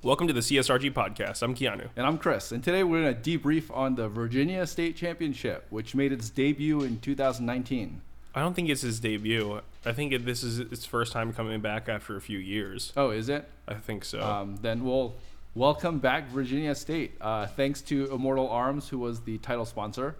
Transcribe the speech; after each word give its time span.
Welcome 0.00 0.28
to 0.28 0.32
the 0.32 0.40
CSRG 0.40 0.92
podcast. 0.92 1.42
I'm 1.42 1.56
Keanu. 1.56 1.88
And 1.96 2.06
I'm 2.06 2.18
Chris. 2.18 2.52
And 2.52 2.62
today 2.62 2.84
we're 2.84 3.02
going 3.02 3.20
to 3.20 3.38
debrief 3.38 3.64
on 3.76 3.96
the 3.96 4.08
Virginia 4.08 4.64
State 4.64 4.94
Championship, 4.94 5.66
which 5.70 5.92
made 5.92 6.12
its 6.12 6.30
debut 6.30 6.82
in 6.82 7.00
2019. 7.00 8.00
I 8.32 8.40
don't 8.40 8.54
think 8.54 8.68
it's 8.68 8.82
his 8.82 9.00
debut. 9.00 9.60
I 9.84 9.92
think 9.92 10.12
it, 10.12 10.24
this 10.24 10.44
is 10.44 10.60
its 10.60 10.86
first 10.86 11.12
time 11.12 11.32
coming 11.32 11.60
back 11.60 11.88
after 11.88 12.16
a 12.16 12.20
few 12.20 12.38
years. 12.38 12.92
Oh, 12.96 13.10
is 13.10 13.28
it? 13.28 13.48
I 13.66 13.74
think 13.74 14.04
so. 14.04 14.22
Um, 14.22 14.60
then 14.62 14.84
we'll 14.84 15.16
welcome 15.56 15.98
back 15.98 16.28
Virginia 16.28 16.76
State. 16.76 17.16
Uh, 17.20 17.48
thanks 17.48 17.80
to 17.82 18.08
Immortal 18.14 18.48
Arms, 18.48 18.88
who 18.88 19.00
was 19.00 19.22
the 19.22 19.38
title 19.38 19.64
sponsor 19.64 20.14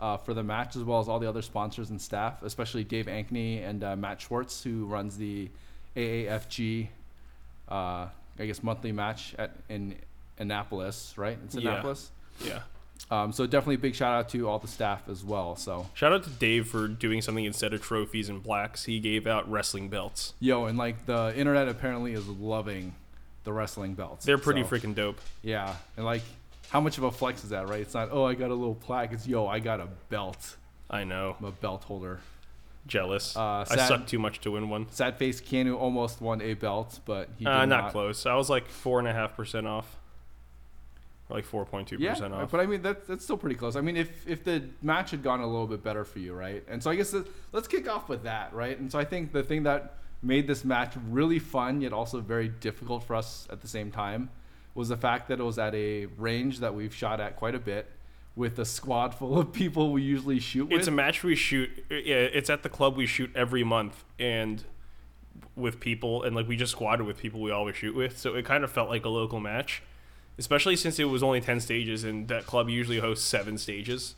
uh, 0.00 0.16
for 0.16 0.32
the 0.32 0.42
match, 0.42 0.74
as 0.74 0.84
well 0.84 1.00
as 1.00 1.08
all 1.08 1.18
the 1.18 1.28
other 1.28 1.42
sponsors 1.42 1.90
and 1.90 2.00
staff, 2.00 2.42
especially 2.42 2.82
Dave 2.82 3.04
Ankney 3.04 3.62
and 3.62 3.84
uh, 3.84 3.94
Matt 3.94 4.22
Schwartz, 4.22 4.62
who 4.62 4.86
runs 4.86 5.18
the 5.18 5.50
AAFG, 5.96 6.88
uh, 7.68 8.06
I 8.40 8.46
guess, 8.46 8.62
monthly 8.62 8.92
match 8.92 9.34
at 9.38 9.52
in 9.68 9.96
Annapolis, 10.38 11.14
right? 11.16 11.38
It's 11.44 11.54
Yeah. 11.54 11.70
Annapolis. 11.72 12.10
yeah. 12.44 12.60
Um, 13.10 13.32
so 13.32 13.46
definitely 13.46 13.76
a 13.76 13.78
big 13.78 13.94
shout 13.94 14.12
out 14.12 14.28
to 14.30 14.48
all 14.48 14.58
the 14.58 14.66
staff 14.68 15.08
as 15.08 15.22
well. 15.24 15.54
So 15.56 15.86
Shout 15.94 16.12
out 16.12 16.24
to 16.24 16.30
Dave 16.30 16.66
for 16.66 16.88
doing 16.88 17.22
something 17.22 17.44
instead 17.44 17.72
of 17.72 17.80
trophies 17.80 18.28
and 18.28 18.42
blacks. 18.42 18.84
He 18.84 18.98
gave 18.98 19.26
out 19.26 19.48
wrestling 19.50 19.88
belts. 19.88 20.34
yo, 20.40 20.64
and 20.66 20.76
like 20.76 21.06
the 21.06 21.32
internet 21.36 21.68
apparently 21.68 22.12
is 22.12 22.26
loving 22.26 22.94
the 23.44 23.52
wrestling 23.52 23.94
belts. 23.94 24.24
They're 24.26 24.36
pretty 24.36 24.62
So, 24.64 24.68
freaking 24.68 24.94
dope. 24.94 25.20
Yeah, 25.42 25.74
and 25.96 26.04
like 26.04 26.22
how 26.70 26.80
much 26.80 26.98
of 26.98 27.04
a 27.04 27.10
flex 27.10 27.44
is 27.44 27.50
that, 27.50 27.68
right? 27.68 27.80
It's 27.80 27.94
not 27.94 28.08
oh 28.12 28.24
I 28.24 28.34
got 28.34 28.50
a 28.50 28.54
little 28.54 28.74
plaque. 28.74 29.12
It's 29.12 29.26
yo 29.26 29.46
I 29.46 29.60
got 29.60 29.80
a 29.80 29.86
belt. 30.10 30.56
I 30.90 31.04
know. 31.04 31.36
I'm 31.38 31.46
a 31.46 31.52
belt 31.52 31.84
holder. 31.84 32.20
Jealous. 32.88 33.36
Uh, 33.36 33.64
I 33.70 33.76
suck 33.86 34.06
too 34.06 34.18
much 34.18 34.40
to 34.40 34.50
win 34.50 34.68
one. 34.68 34.86
Sad 34.90 35.16
face 35.16 35.40
Keanu 35.40 35.76
almost 35.78 36.20
won 36.20 36.40
a 36.42 36.54
belt, 36.54 36.98
but 37.04 37.28
he 37.38 37.44
did 37.44 37.50
Uh, 37.52 37.64
not, 37.66 37.84
not 37.84 37.92
close. 37.92 38.26
I 38.26 38.34
was 38.34 38.50
like 38.50 38.66
four 38.68 38.98
and 38.98 39.06
a 39.06 39.12
half 39.12 39.36
percent 39.36 39.66
off. 39.66 39.96
Or 41.30 41.36
like 41.36 41.44
four 41.44 41.64
point 41.66 41.86
two 41.88 41.98
percent 41.98 42.32
off. 42.32 42.50
but 42.50 42.60
I 42.60 42.66
mean 42.66 42.80
that's 42.82 43.06
that's 43.06 43.22
still 43.22 43.36
pretty 43.36 43.54
close. 43.56 43.76
I 43.76 43.82
mean, 43.82 43.96
if 43.98 44.26
if 44.26 44.42
the 44.44 44.64
match 44.82 45.10
had 45.10 45.22
gone 45.22 45.40
a 45.40 45.46
little 45.46 45.66
bit 45.66 45.84
better 45.84 46.04
for 46.04 46.18
you, 46.18 46.32
right? 46.32 46.64
And 46.68 46.82
so 46.82 46.90
I 46.90 46.96
guess 46.96 47.14
let's 47.52 47.68
kick 47.68 47.86
off 47.88 48.08
with 48.08 48.22
that, 48.24 48.54
right? 48.54 48.78
And 48.78 48.90
so 48.90 48.98
I 48.98 49.04
think 49.04 49.32
the 49.32 49.42
thing 49.42 49.64
that 49.64 49.94
made 50.22 50.46
this 50.48 50.64
match 50.64 50.94
really 51.10 51.38
fun 51.38 51.80
yet 51.82 51.92
also 51.92 52.20
very 52.20 52.48
difficult 52.48 53.04
for 53.04 53.14
us 53.14 53.46
at 53.50 53.60
the 53.60 53.68
same 53.68 53.90
time 53.90 54.30
was 54.74 54.88
the 54.88 54.96
fact 54.96 55.28
that 55.28 55.38
it 55.38 55.42
was 55.42 55.58
at 55.58 55.74
a 55.74 56.06
range 56.16 56.60
that 56.60 56.74
we've 56.74 56.94
shot 56.94 57.20
at 57.20 57.36
quite 57.36 57.54
a 57.54 57.58
bit 57.58 57.86
with 58.38 58.58
a 58.60 58.64
squad 58.64 59.12
full 59.14 59.36
of 59.38 59.52
people 59.52 59.90
we 59.92 60.00
usually 60.00 60.38
shoot 60.38 60.66
with. 60.66 60.78
It's 60.78 60.86
a 60.88 60.92
match 60.92 61.22
we 61.24 61.34
shoot. 61.34 61.68
Yeah, 61.90 62.14
it's 62.38 62.48
at 62.48 62.62
the 62.62 62.68
club 62.68 62.96
we 62.96 63.04
shoot 63.06 63.30
every 63.34 63.64
month, 63.64 64.04
and 64.18 64.64
with 65.56 65.80
people, 65.80 66.22
and 66.22 66.34
like 66.36 66.46
we 66.48 66.56
just 66.56 66.72
squatted 66.72 67.04
with 67.04 67.18
people 67.18 67.40
we 67.40 67.50
always 67.50 67.76
shoot 67.76 67.94
with. 67.94 68.16
So 68.16 68.34
it 68.36 68.44
kind 68.44 68.62
of 68.64 68.70
felt 68.70 68.88
like 68.88 69.04
a 69.04 69.08
local 69.08 69.40
match, 69.40 69.82
especially 70.38 70.76
since 70.76 70.98
it 71.00 71.04
was 71.04 71.22
only 71.22 71.40
ten 71.40 71.58
stages, 71.60 72.04
and 72.04 72.28
that 72.28 72.46
club 72.46 72.68
usually 72.70 73.00
hosts 73.00 73.26
seven 73.26 73.58
stages. 73.58 74.14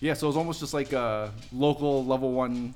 yeah, 0.00 0.14
so 0.14 0.26
it 0.26 0.30
was 0.30 0.36
almost 0.36 0.60
just 0.60 0.74
like 0.74 0.92
a 0.92 1.32
local 1.52 2.04
level 2.04 2.32
one 2.32 2.74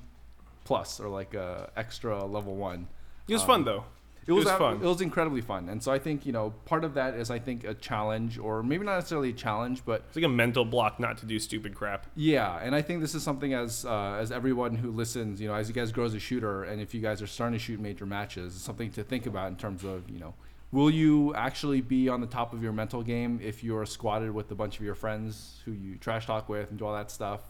plus 0.65 1.01
or 1.01 1.09
like 1.09 1.35
a 1.35 1.71
extra 1.77 2.25
level 2.25 2.55
one. 2.55 2.87
It 3.29 3.33
was 3.35 3.43
Um, 3.43 3.47
fun 3.49 3.65
though. 3.65 3.85
It 4.27 4.33
was, 4.33 4.45
was 4.45 4.55
fun. 4.55 4.75
It 4.77 4.83
was 4.83 5.01
incredibly 5.01 5.41
fun, 5.41 5.69
and 5.69 5.83
so 5.83 5.91
I 5.91 5.99
think 5.99 6.25
you 6.25 6.33
know 6.33 6.51
part 6.65 6.85
of 6.85 6.95
that 6.95 7.15
is 7.15 7.31
I 7.31 7.39
think 7.39 7.65
a 7.65 7.75
challenge, 7.75 8.39
or 8.39 8.63
maybe 8.63 8.85
not 8.85 8.95
necessarily 8.95 9.31
a 9.31 9.33
challenge, 9.35 9.83
but 9.85 10.05
It's 10.09 10.17
like 10.17 10.25
a 10.25 10.29
mental 10.29 10.65
block 10.65 11.01
not 11.01 11.19
to 11.19 11.27
do 11.27 11.39
stupid 11.39 11.75
crap. 11.75 12.07
yeah. 12.15 12.59
And 12.63 12.75
I 12.75 12.83
think 12.83 13.01
this 13.01 13.15
is 13.15 13.23
something 13.23 13.53
as 13.53 13.85
uh, 13.85 14.19
as 14.21 14.31
everyone 14.31 14.77
who 14.77 14.93
listens, 14.93 15.41
you 15.41 15.49
know, 15.49 15.55
as 15.55 15.69
you 15.69 15.75
guys 15.75 15.91
grow 15.91 16.05
as 16.05 16.15
a 16.15 16.21
shooter, 16.21 16.63
and 16.65 16.81
if 16.81 16.95
you 16.95 17.01
guys 17.01 17.21
are 17.21 17.27
starting 17.27 17.59
to 17.59 17.65
shoot 17.65 17.81
major 17.81 18.07
matches, 18.07 18.55
it's 18.55 18.65
something 18.65 18.91
to 18.93 19.03
think 19.03 19.27
about 19.27 19.49
in 19.49 19.57
terms 19.57 19.83
of 19.85 20.09
you 20.09 20.21
know, 20.21 20.35
will 20.71 20.91
you 20.91 21.35
actually 21.35 21.81
be 21.81 22.09
on 22.09 22.21
the 22.21 22.27
top 22.27 22.53
of 22.53 22.63
your 22.63 22.73
mental 22.73 23.03
game 23.03 23.41
if 23.43 23.65
you're 23.65 23.85
squatted 23.87 24.31
with 24.31 24.51
a 24.53 24.55
bunch 24.55 24.79
of 24.79 24.85
your 24.85 24.95
friends 24.95 25.61
who 25.65 25.73
you 25.73 25.97
trash 25.97 26.27
talk 26.27 26.49
with 26.49 26.71
and 26.71 26.79
do 26.79 26.87
all 26.87 26.95
that 26.95 27.11
stuff. 27.11 27.41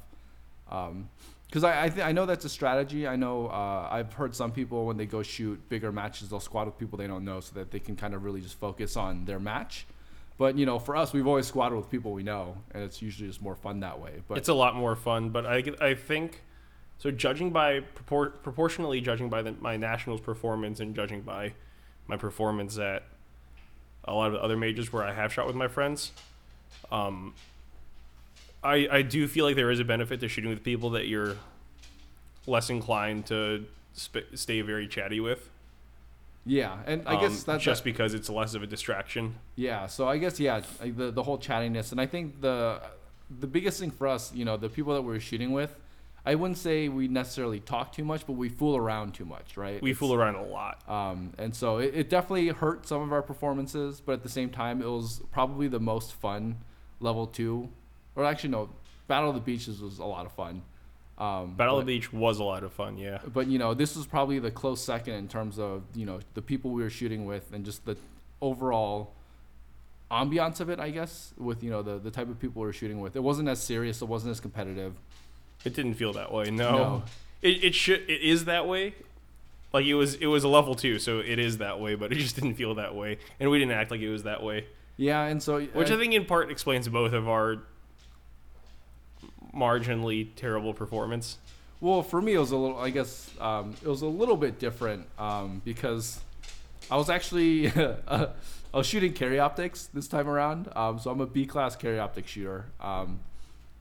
Um, 0.71 1.11
because 1.53 1.65
I 1.65 1.85
I, 1.85 1.89
th- 1.91 2.07
I 2.07 2.13
know 2.13 2.25
that's 2.25 2.47
a 2.47 2.49
strategy. 2.49 3.07
I 3.07 3.15
know 3.15 3.49
uh, 3.49 3.87
I've 3.91 4.15
heard 4.15 4.35
some 4.35 4.53
people 4.53 4.87
when 4.87 4.97
they 4.97 5.05
go 5.05 5.23
shoot 5.23 5.61
bigger 5.69 5.93
matches, 5.93 6.31
they'll 6.31 6.41
squat 6.41 6.65
with 6.65 6.79
people 6.79 6.97
they 6.97 7.07
don't 7.07 7.27
know 7.27 7.41
so 7.41 7.55
that 7.57 7.71
they 7.71 7.79
can 7.79 7.95
kind 7.95 8.15
of 8.15 8.25
really 8.25 8.41
just 8.41 8.59
focus 8.59 8.97
on 8.97 9.27
their 9.27 9.39
match. 9.39 9.87
But 10.39 10.57
you 10.57 10.65
know, 10.65 10.79
for 10.79 10.97
us, 10.97 11.13
we've 11.13 11.27
always 11.27 11.47
squatted 11.47 11.77
with 11.77 11.91
people 11.91 12.13
we 12.13 12.23
know, 12.23 12.57
and 12.71 12.83
it's 12.83 13.03
usually 13.03 13.29
just 13.29 13.43
more 13.43 13.55
fun 13.55 13.81
that 13.81 14.01
way. 14.01 14.23
But 14.27 14.39
it's 14.39 14.49
a 14.49 14.55
lot 14.55 14.75
more 14.75 14.97
fun, 14.97 15.29
but 15.29 15.45
I, 15.45 15.63
I 15.79 15.93
think 15.93 16.41
so. 16.97 17.11
Judging 17.11 17.51
by 17.51 17.81
propor- 17.81 18.43
proportionally 18.43 19.03
judging 19.03 19.29
by 19.29 19.43
the, 19.43 19.53
my 19.61 19.77
nationals 19.77 20.23
performance 20.23 20.81
and 20.81 20.97
judging 20.97 21.21
by 21.21 21.53
my 22.07 22.17
performance 22.17 22.79
at 22.79 23.03
a 24.05 24.15
lot 24.15 24.29
of 24.29 24.33
the 24.33 24.43
other 24.43 24.57
majors 24.57 24.91
where 24.91 25.05
I 25.05 25.13
have 25.13 25.35
shot 25.35 25.47
with 25.47 25.55
my 25.55 25.69
friends, 25.69 26.13
um, 26.91 27.35
I 28.65 28.89
I 28.91 29.03
do 29.03 29.27
feel 29.29 29.45
like 29.45 29.57
there 29.57 29.71
is 29.71 29.81
a 29.81 29.85
benefit 29.85 30.21
to 30.21 30.29
shooting 30.29 30.51
with 30.51 30.63
people 30.63 30.91
that 30.91 31.07
you're 31.09 31.37
less 32.47 32.71
inclined 32.71 33.27
to 33.27 33.65
sp- 33.95 34.31
stay 34.35 34.61
very 34.63 34.87
chatty 34.89 35.21
with. 35.21 35.49
yeah, 36.45 36.79
and 36.87 37.03
I 37.07 37.15
um, 37.17 37.21
guess 37.21 37.43
that's 37.45 37.63
just 37.63 37.85
because 37.85 38.15
it's 38.15 38.29
less 38.29 38.55
of 38.55 38.63
a 38.63 38.67
distraction. 38.67 39.37
Yeah, 39.57 39.87
so 39.87 40.09
I 40.09 40.19
guess 40.19 40.39
yeah, 40.41 40.63
the 40.81 41.11
the 41.11 41.23
whole 41.23 41.39
chattiness, 41.39 41.93
and 41.93 42.01
I 42.01 42.07
think 42.07 42.41
the 42.41 42.81
the 43.41 43.47
biggest 43.47 43.81
thing 43.81 43.91
for 43.91 44.07
us, 44.09 44.33
you 44.35 44.45
know, 44.45 44.57
the 44.57 44.69
people 44.69 44.93
that 44.95 45.03
we're 45.03 45.19
shooting 45.21 45.53
with, 45.53 45.75
I 46.27 46.35
wouldn't 46.35 46.59
say 46.59 46.89
we 46.89 47.09
necessarily 47.09 47.61
talk 47.61 47.93
too 47.93 48.05
much, 48.05 48.27
but 48.27 48.35
we 48.35 48.49
fool 48.51 48.77
around 48.77 49.15
too 49.15 49.25
much, 49.25 49.57
right? 49.57 49.81
We 49.81 49.91
It's- 49.91 49.99
fool 49.99 50.13
around 50.13 50.35
a 50.35 50.43
lot. 50.45 50.87
Um, 50.89 51.33
and 51.39 51.55
so 51.57 51.79
it, 51.79 51.95
it 51.95 52.11
definitely 52.11 52.49
hurt 52.49 52.87
some 52.87 53.01
of 53.03 53.11
our 53.13 53.23
performances, 53.23 54.01
but 54.05 54.13
at 54.13 54.23
the 54.23 54.29
same 54.29 54.51
time, 54.51 54.83
it 54.83 54.87
was 54.87 55.23
probably 55.33 55.67
the 55.69 55.81
most 55.81 56.13
fun 56.13 56.59
level 57.01 57.27
two, 57.27 57.71
or 58.17 58.25
actually 58.25 58.51
no, 58.51 58.69
Battle 59.09 59.31
of 59.31 59.35
the 59.35 59.41
Beaches 59.41 59.81
was 59.81 59.99
a 59.99 60.05
lot 60.05 60.27
of 60.27 60.33
fun. 60.33 60.63
Um, 61.19 61.55
Battle 61.55 61.77
but, 61.77 61.81
of 61.81 61.87
the 61.87 61.95
Beach 61.95 62.13
was 62.13 62.39
a 62.39 62.45
lot 62.45 62.65
of 62.65 62.73
fun. 62.73 62.97
Yeah. 62.97 63.19
but 63.33 63.47
you 63.47 63.59
know, 63.59 63.75
this 63.75 63.97
was 63.97 64.07
probably 64.07 64.39
the 64.39 64.51
close 64.51 64.83
second 64.83 65.15
in 65.15 65.29
terms 65.29 65.59
of 65.59 65.83
you 65.95 66.07
know 66.07 66.21
the 66.35 66.43
people 66.43 66.71
we 66.71 66.83
were 66.83 66.91
shooting 66.91 67.27
with 67.27 67.53
and 67.53 67.65
just 67.65 67.85
the 67.85 67.97
overall 68.41 69.13
ambiance 70.11 70.61
of 70.61 70.71
it. 70.71 70.81
I 70.81 70.91
guess 70.91 71.33
with 71.39 71.63
you 71.63 71.71
know 71.71 71.83
the 71.83 71.99
the 71.99 72.11
type 72.11 72.29
of 72.29 72.39
people 72.41 72.63
we 72.63 72.67
were 72.67 72.73
shooting 72.73 73.01
with, 73.01 73.17
it 73.17 73.23
wasn't 73.23 73.49
as 73.49 73.61
serious, 73.61 74.03
it 74.03 74.07
wasn't 74.07 74.33
as 74.33 74.41
competitive. 74.41 74.95
It 75.65 75.75
didn't 75.75 75.95
feel 75.95 76.13
that 76.15 76.33
way. 76.33 76.51
No. 76.51 76.73
No. 76.73 77.03
It 77.41 77.65
it 77.65 77.75
should 77.75 78.01
it 78.09 78.23
is 78.23 78.47
that 78.47 78.67
way. 78.67 78.95
Like 79.73 79.87
it 79.87 79.95
was 79.95 80.15
it 80.15 80.27
was 80.27 80.45
a 80.45 80.49
level 80.49 80.75
2, 80.75 80.99
so 80.99 81.21
it 81.21 81.39
is 81.39 81.59
that 81.59 81.81
way, 81.81 81.95
but 81.95 82.13
it 82.13 82.17
just 82.17 82.35
didn't 82.35 82.55
feel 82.55 82.75
that 82.75 82.95
way. 82.95 83.19
And 83.41 83.51
we 83.51 83.59
didn't 83.59 83.73
act 83.73 83.91
like 83.91 84.01
it 84.01 84.11
was 84.11 84.25
that 84.25 84.43
way. 84.43 84.67
Yeah, 84.97 85.25
and 85.25 85.43
so 85.43 85.61
Which 85.61 85.91
I 85.91 85.97
think 85.97 86.13
in 86.13 86.27
part 86.27 86.51
explains 86.51 86.87
both 86.89 87.13
of 87.13 87.29
our 87.29 87.63
marginally 89.55 90.29
terrible 90.37 90.75
performance. 90.75 91.39
Well, 91.81 92.03
for 92.03 92.23
me, 92.23 92.35
it 92.35 92.39
was 92.39 92.53
a 92.53 92.57
little. 92.57 92.79
I 92.79 92.91
guess 92.91 93.31
um, 93.41 93.75
it 93.83 93.89
was 93.89 94.03
a 94.03 94.07
little 94.07 94.37
bit 94.37 94.59
different 94.59 95.07
um, 95.19 95.63
because 95.65 96.21
I 96.91 96.97
was 96.97 97.11
actually 97.11 97.69
I 98.09 98.29
was 98.73 98.87
shooting 98.87 99.13
carry 99.13 99.39
optics 99.39 99.89
this 99.93 100.09
time 100.09 100.29
around. 100.29 100.69
Um, 100.77 100.99
so 100.99 101.11
I'm 101.11 101.21
a 101.21 101.27
B 101.27 101.45
class 101.45 101.77
carry 101.77 101.99
optic 101.99 102.27
shooter, 102.29 102.67
um, 102.81 103.21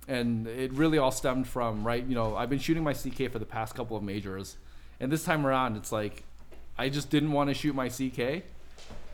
and 0.08 0.48
it 0.48 0.74
really 0.74 0.98
all 0.98 1.12
stemmed 1.12 1.48
from 1.48 1.86
right. 1.86 2.04
You 2.04 2.16
know, 2.16 2.36
I've 2.36 2.50
been 2.50 2.60
shooting 2.60 2.84
my 2.84 2.94
CK 2.94 3.32
for 3.32 3.40
the 3.40 3.46
past 3.46 3.76
couple 3.76 3.96
of 3.96 4.04
majors, 4.04 4.58
and 5.00 5.12
this 5.12 5.24
time 5.24 5.46
around, 5.46 5.78
it's 5.78 5.92
like 5.92 6.24
I 6.78 6.90
just 6.90 7.10
didn't 7.10 7.32
want 7.32 7.50
to 7.50 7.54
shoot 7.54 7.76
my 7.76 7.90
CK. 7.90 8.44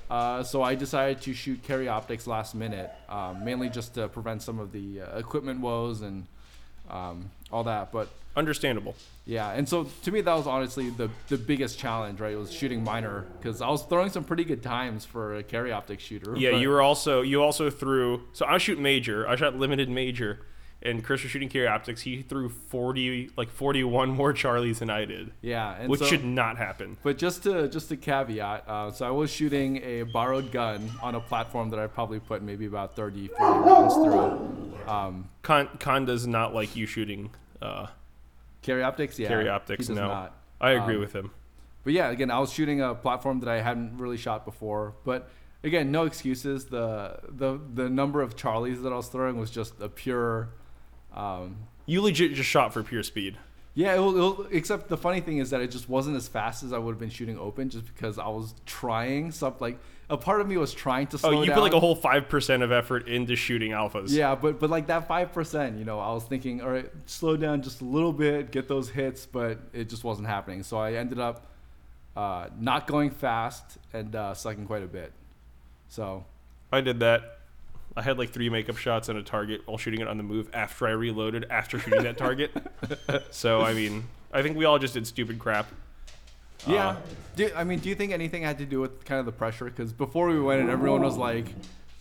Uh, 0.09 0.41
so 0.41 0.63
I 0.63 0.75
decided 0.75 1.22
to 1.23 1.34
shoot 1.34 1.62
carry 1.63 1.90
optics 1.90 2.28
last 2.28 2.56
minute, 2.56 2.90
um, 3.09 3.44
mainly 3.44 3.67
just 3.67 3.96
to 3.96 4.07
prevent 4.07 4.41
some 4.41 4.57
of 4.57 4.72
the 4.72 5.01
uh, 5.01 5.17
equipment 5.17 5.59
woes 5.59 6.01
and 6.01 6.25
um, 6.89 7.29
all 7.51 7.63
that. 7.65 7.91
But 7.91 8.09
Understandable. 8.35 8.95
yeah, 9.25 9.49
and 9.51 9.67
so 9.67 9.87
to 10.03 10.11
me 10.11 10.21
that 10.21 10.33
was 10.33 10.45
honestly 10.45 10.91
the 10.91 11.09
the 11.27 11.37
biggest 11.37 11.79
challenge, 11.79 12.19
right? 12.19 12.33
It 12.33 12.37
was 12.37 12.51
shooting 12.53 12.83
minor 12.83 13.25
because 13.39 13.61
I 13.61 13.69
was 13.69 13.83
throwing 13.83 14.11
some 14.11 14.23
pretty 14.23 14.43
good 14.43 14.61
times 14.61 15.05
for 15.05 15.35
a 15.35 15.43
carry 15.43 15.71
optic 15.71 15.99
shooter. 15.99 16.35
Yeah, 16.37 16.51
you 16.51 16.69
were 16.69 16.81
also 16.81 17.22
you 17.22 17.41
also 17.41 17.69
threw 17.69 18.22
so 18.34 18.45
I 18.45 18.59
shoot 18.59 18.79
major. 18.79 19.28
I 19.28 19.35
shot 19.35 19.55
limited 19.55 19.89
major 19.89 20.39
and 20.82 21.03
Chris 21.03 21.24
was 21.24 21.32
shooting 21.32 21.50
carry 21.50 21.68
optics. 21.68 22.02
He 22.02 22.22
threw 22.22 22.50
40 22.50 23.32
like 23.35 23.50
41 23.50 24.09
more 24.09 24.34
Charlies 24.34 24.79
than 24.79 24.90
I 24.90 25.06
did, 25.06 25.32
yeah, 25.41 25.88
which 25.88 26.02
so, 26.02 26.06
should 26.06 26.24
not 26.24 26.58
happen. 26.58 26.97
But 27.03 27.18
just 27.18 27.44
to 27.44 27.68
just 27.68 27.90
to 27.90 27.97
caveat, 27.97 28.68
uh, 28.68 28.91
so 28.91 29.08
I 29.08 29.12
was 29.12 29.32
shooting 29.32 29.78
a 29.84 30.03
borrowed 30.03 30.52
gun 30.52 30.90
on 31.02 31.16
a 31.16 31.20
platform 31.20 31.70
that 31.72 31.79
I 31.79 31.88
probably 31.88 32.20
put 32.20 32.41
maybe 32.44 32.66
about 32.66 32.96
30, 32.96 33.29
40 33.29 33.44
rounds 33.59 33.94
through. 33.96 34.74
Um, 34.88 35.29
Con, 35.41 35.68
Con 35.79 36.06
does 36.06 36.26
not 36.28 36.53
like 36.53 36.76
you 36.76 36.85
shooting 36.85 37.32
uh, 37.62 37.88
carry 38.62 38.84
optics, 38.84 39.18
yeah. 39.20 39.28
carry 39.28 39.50
optics. 39.50 39.90
No, 39.90 40.08
not. 40.08 40.35
I 40.62 40.72
agree 40.72 40.96
Um, 40.96 41.02
with 41.02 41.14
him. 41.14 41.32
But 41.84 41.94
yeah, 41.94 42.09
again, 42.09 42.32
I 42.32 42.40
was 42.40 42.52
shooting 42.52 42.82
a 42.82 42.94
platform 42.96 43.40
that 43.40 43.50
I 43.50 43.62
hadn't 43.62 43.97
really 43.97 44.18
shot 44.18 44.44
before. 44.46 44.94
But 45.06 45.29
again, 45.64 45.91
no 45.91 46.03
excuses. 46.06 46.66
The 46.66 47.20
the 47.29 47.59
the 47.74 47.90
number 47.90 48.22
of 48.22 48.35
Charlies 48.35 48.84
that 48.84 48.91
I 48.91 48.96
was 48.97 49.08
throwing 49.08 49.38
was 49.40 49.50
just 49.50 49.79
a 49.82 49.90
pure. 49.90 50.50
Um, 51.17 51.58
You 51.85 52.02
legit 52.02 52.34
just 52.35 52.49
shot 52.49 52.72
for 52.73 52.84
pure 52.84 53.03
speed. 53.03 53.37
yeah, 53.73 53.96
it 53.96 53.99
will, 53.99 54.16
it 54.16 54.19
will, 54.19 54.47
except 54.52 54.87
the 54.87 54.97
funny 54.97 55.19
thing 55.22 55.40
is 55.40 55.49
that 55.49 55.61
it 55.61 55.72
just 55.72 55.90
wasn't 55.90 56.16
as 56.16 56.28
fast 56.28 56.64
as 56.64 56.72
I 56.73 56.78
would 56.78 56.91
have 56.91 56.99
been 56.99 57.09
shooting 57.09 57.37
open, 57.40 57.69
just 57.69 57.85
because 57.85 58.17
I 58.19 58.28
was 58.28 58.53
trying 58.66 59.31
stuff 59.31 59.59
like 59.61 59.78
a 60.09 60.16
part 60.17 60.40
of 60.41 60.47
me 60.47 60.55
was 60.58 60.73
trying 60.73 61.08
to 61.08 61.19
Oh, 61.23 61.41
you 61.41 61.47
down. 61.47 61.55
put 61.55 61.61
like 61.64 61.73
a 61.73 61.79
whole 61.81 61.96
five 61.96 62.29
percent 62.29 62.64
of 62.64 62.72
effort 62.72 63.08
into 63.09 63.35
shooting 63.35 63.72
alphas. 63.72 64.09
Yeah, 64.11 64.35
but 64.35 64.58
but 64.59 64.69
like 64.69 64.87
that 64.87 65.05
five 65.08 65.34
percent, 65.34 65.78
you 65.78 65.84
know, 65.85 65.99
I 65.99 66.14
was 66.14 66.23
thinking, 66.23 66.61
all 66.61 66.69
right, 66.69 66.90
slow 67.08 67.35
down 67.35 67.61
just 67.61 67.81
a 67.81 67.85
little 67.85 68.14
bit, 68.14 68.52
get 68.52 68.67
those 68.69 68.90
hits, 68.90 69.25
but 69.25 69.59
it 69.73 69.90
just 69.90 70.03
wasn't 70.05 70.28
happening. 70.29 70.64
So 70.64 70.78
I 70.78 70.93
ended 70.93 71.19
up 71.19 71.47
uh, 72.16 72.47
not 72.59 72.87
going 72.87 73.09
fast 73.09 73.78
and 73.93 74.16
uh, 74.16 74.34
sucking 74.34 74.66
quite 74.66 74.84
a 74.84 74.87
bit. 74.87 75.11
So 75.90 76.23
I 76.72 76.81
did 76.81 76.99
that. 77.02 77.36
I 77.97 78.03
had 78.03 78.20
like 78.20 78.29
three 78.29 78.47
makeup 78.49 78.78
shots 78.78 79.09
on 79.09 79.17
a 79.17 79.23
target 79.23 79.64
while 79.66 79.79
shooting 79.79 80.02
it 80.02 80.08
on 80.08 80.17
the 80.17 80.23
move 80.23 80.52
after 80.53 80.88
I 80.88 80.91
reloaded 80.91 81.47
after 81.49 81.79
shooting 81.79 82.03
that 82.03 82.16
target. 82.16 82.52
so 83.32 83.61
I 83.61 83.73
mean, 83.73 84.03
I 84.32 84.44
think 84.44 84.55
we 84.55 84.66
all 84.66 84.78
just 84.78 84.94
did 84.94 85.08
stupid 85.08 85.40
crap. 85.40 85.66
yeah, 86.67 86.90
Uh, 86.90 86.96
do, 87.35 87.49
I 87.55 87.64
mean, 87.64 87.79
do 87.79 87.90
you 87.90 87.96
think 87.96 88.11
anything 88.11 88.44
had 88.44 88.59
to 88.59 88.67
do 88.67 88.79
with 88.79 89.03
kind 89.03 89.20
of 89.20 89.26
the 89.26 89.32
pressure? 89.32 89.66
Because 89.66 89.91
before 89.91 90.28
we 90.28 90.40
went 90.40 90.61
in, 90.61 90.70
everyone 90.70 91.02
was 91.02 91.17
like, 91.17 91.47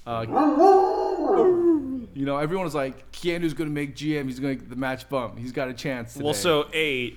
uh, 0.06 0.26
you 0.28 2.24
know, 2.26 2.36
everyone 2.36 2.64
was 2.66 2.74
like, 2.74 3.10
Keanu's 3.12 3.54
gonna 3.54 3.70
make 3.70 3.96
GM. 3.96 4.26
He's 4.26 4.38
gonna 4.38 4.56
get 4.56 4.68
the 4.68 4.76
match 4.76 5.08
bump. 5.08 5.38
He's 5.38 5.52
got 5.52 5.68
a 5.68 5.74
chance. 5.74 6.12
Today. 6.12 6.24
Well, 6.26 6.34
so 6.34 6.68
a 6.74 7.16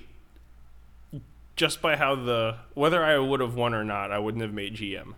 just 1.54 1.82
by 1.82 1.96
how 1.96 2.14
the 2.14 2.56
whether 2.72 3.04
I 3.04 3.18
would 3.18 3.40
have 3.40 3.56
won 3.56 3.74
or 3.74 3.84
not, 3.84 4.10
I 4.10 4.18
wouldn't 4.18 4.40
have 4.40 4.54
made 4.54 4.74
GM 4.76 5.16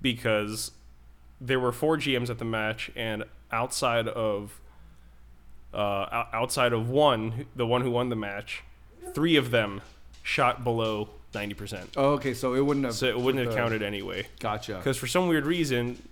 because 0.00 0.70
there 1.40 1.60
were 1.60 1.72
four 1.72 1.96
GMs 1.96 2.30
at 2.30 2.38
the 2.38 2.44
match, 2.44 2.90
and 2.96 3.24
outside 3.52 4.08
of 4.08 4.60
uh, 5.74 6.24
outside 6.32 6.72
of 6.72 6.88
one, 6.88 7.46
the 7.54 7.66
one 7.66 7.82
who 7.82 7.90
won 7.90 8.08
the 8.08 8.16
match, 8.16 8.62
three 9.14 9.36
of 9.36 9.50
them 9.50 9.80
shot 10.22 10.64
below 10.64 11.10
ninety 11.34 11.54
percent, 11.54 11.90
oh, 11.96 12.12
okay, 12.14 12.34
so 12.34 12.54
it 12.54 12.64
wouldn't 12.64 12.86
have. 12.86 12.94
so 12.94 13.06
it 13.06 13.18
wouldn't 13.18 13.44
have 13.44 13.54
uh, 13.54 13.56
counted 13.56 13.82
anyway. 13.82 14.26
Gotcha. 14.40 14.76
Because 14.76 14.96
for 14.96 15.06
some 15.06 15.28
weird 15.28 15.46
reason, 15.46 16.02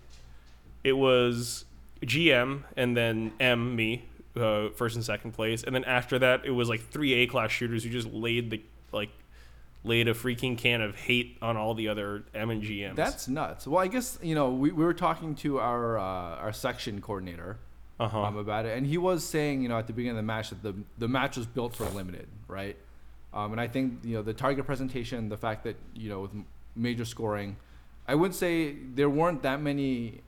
it 0.83 0.93
was 0.93 1.65
GM 2.03 2.63
and 2.77 2.97
then 2.97 3.33
M 3.41 3.75
me 3.75 4.05
uh, 4.37 4.69
first 4.71 4.97
and 4.97 5.05
second 5.05 5.33
place, 5.33 5.63
and 5.63 5.75
then 5.75 5.85
after 5.85 6.19
that 6.19 6.45
it 6.45 6.51
was 6.51 6.69
like 6.69 6.89
three 6.91 7.15
A 7.15 7.27
class 7.27 7.51
shooters 7.51 7.85
who 7.85 7.91
just 7.91 8.09
laid 8.09 8.51
the 8.51 8.61
like 8.93 9.11
laid 9.85 10.09
a 10.09 10.15
freaking 10.15 10.57
can 10.57 10.81
of 10.81 10.97
hate 10.97 11.37
on 11.43 11.57
all 11.57 11.75
the 11.75 11.89
other 11.89 12.25
M 12.35 12.51
and 12.51 12.63
GMs. 12.63 12.97
That's 12.97 13.29
nuts. 13.29 13.67
Well, 13.67 13.83
I 13.83 13.87
guess 13.87 14.19
you 14.23 14.35
know 14.35 14.51
we, 14.51 14.73
we 14.73 14.85
were 14.85 14.95
talking 14.95 15.35
to 15.37 15.61
our 15.61 15.99
uh, 15.99 16.03
our 16.03 16.53
section 16.53 17.01
coordinator 17.01 17.59
uh 18.01 18.09
huh. 18.09 18.23
um, 18.23 18.37
about 18.37 18.67
it, 18.67 18.77
and 18.77 18.87
he 18.87 18.99
was 18.99 19.25
saying 19.25 19.63
you 19.63 19.69
know 19.69 19.79
at 19.79 19.87
the 19.87 19.93
beginning 19.93 20.17
of 20.19 20.25
the 20.25 20.27
match 20.27 20.51
that 20.51 20.63
the 20.63 20.75
the 20.99 21.09
match 21.09 21.37
was 21.37 21.47
built 21.47 21.77
for 21.77 21.85
limited, 21.91 22.27
right? 22.49 22.77
Um, 23.33 23.53
and 23.53 23.61
I 23.61 23.69
think 23.69 24.01
you 24.05 24.15
know 24.17 24.23
the 24.23 24.35
target 24.35 24.65
presentation, 24.67 25.29
the 25.29 25.37
fact 25.37 25.65
that 25.65 25.77
you 25.95 26.09
know 26.09 26.21
with 26.21 26.31
major 26.75 27.05
scoring, 27.05 27.57
I 28.09 28.15
would 28.15 28.35
say 28.35 28.75
there 28.95 29.11
weren't 29.11 29.43
that 29.43 29.61
many 29.61 30.23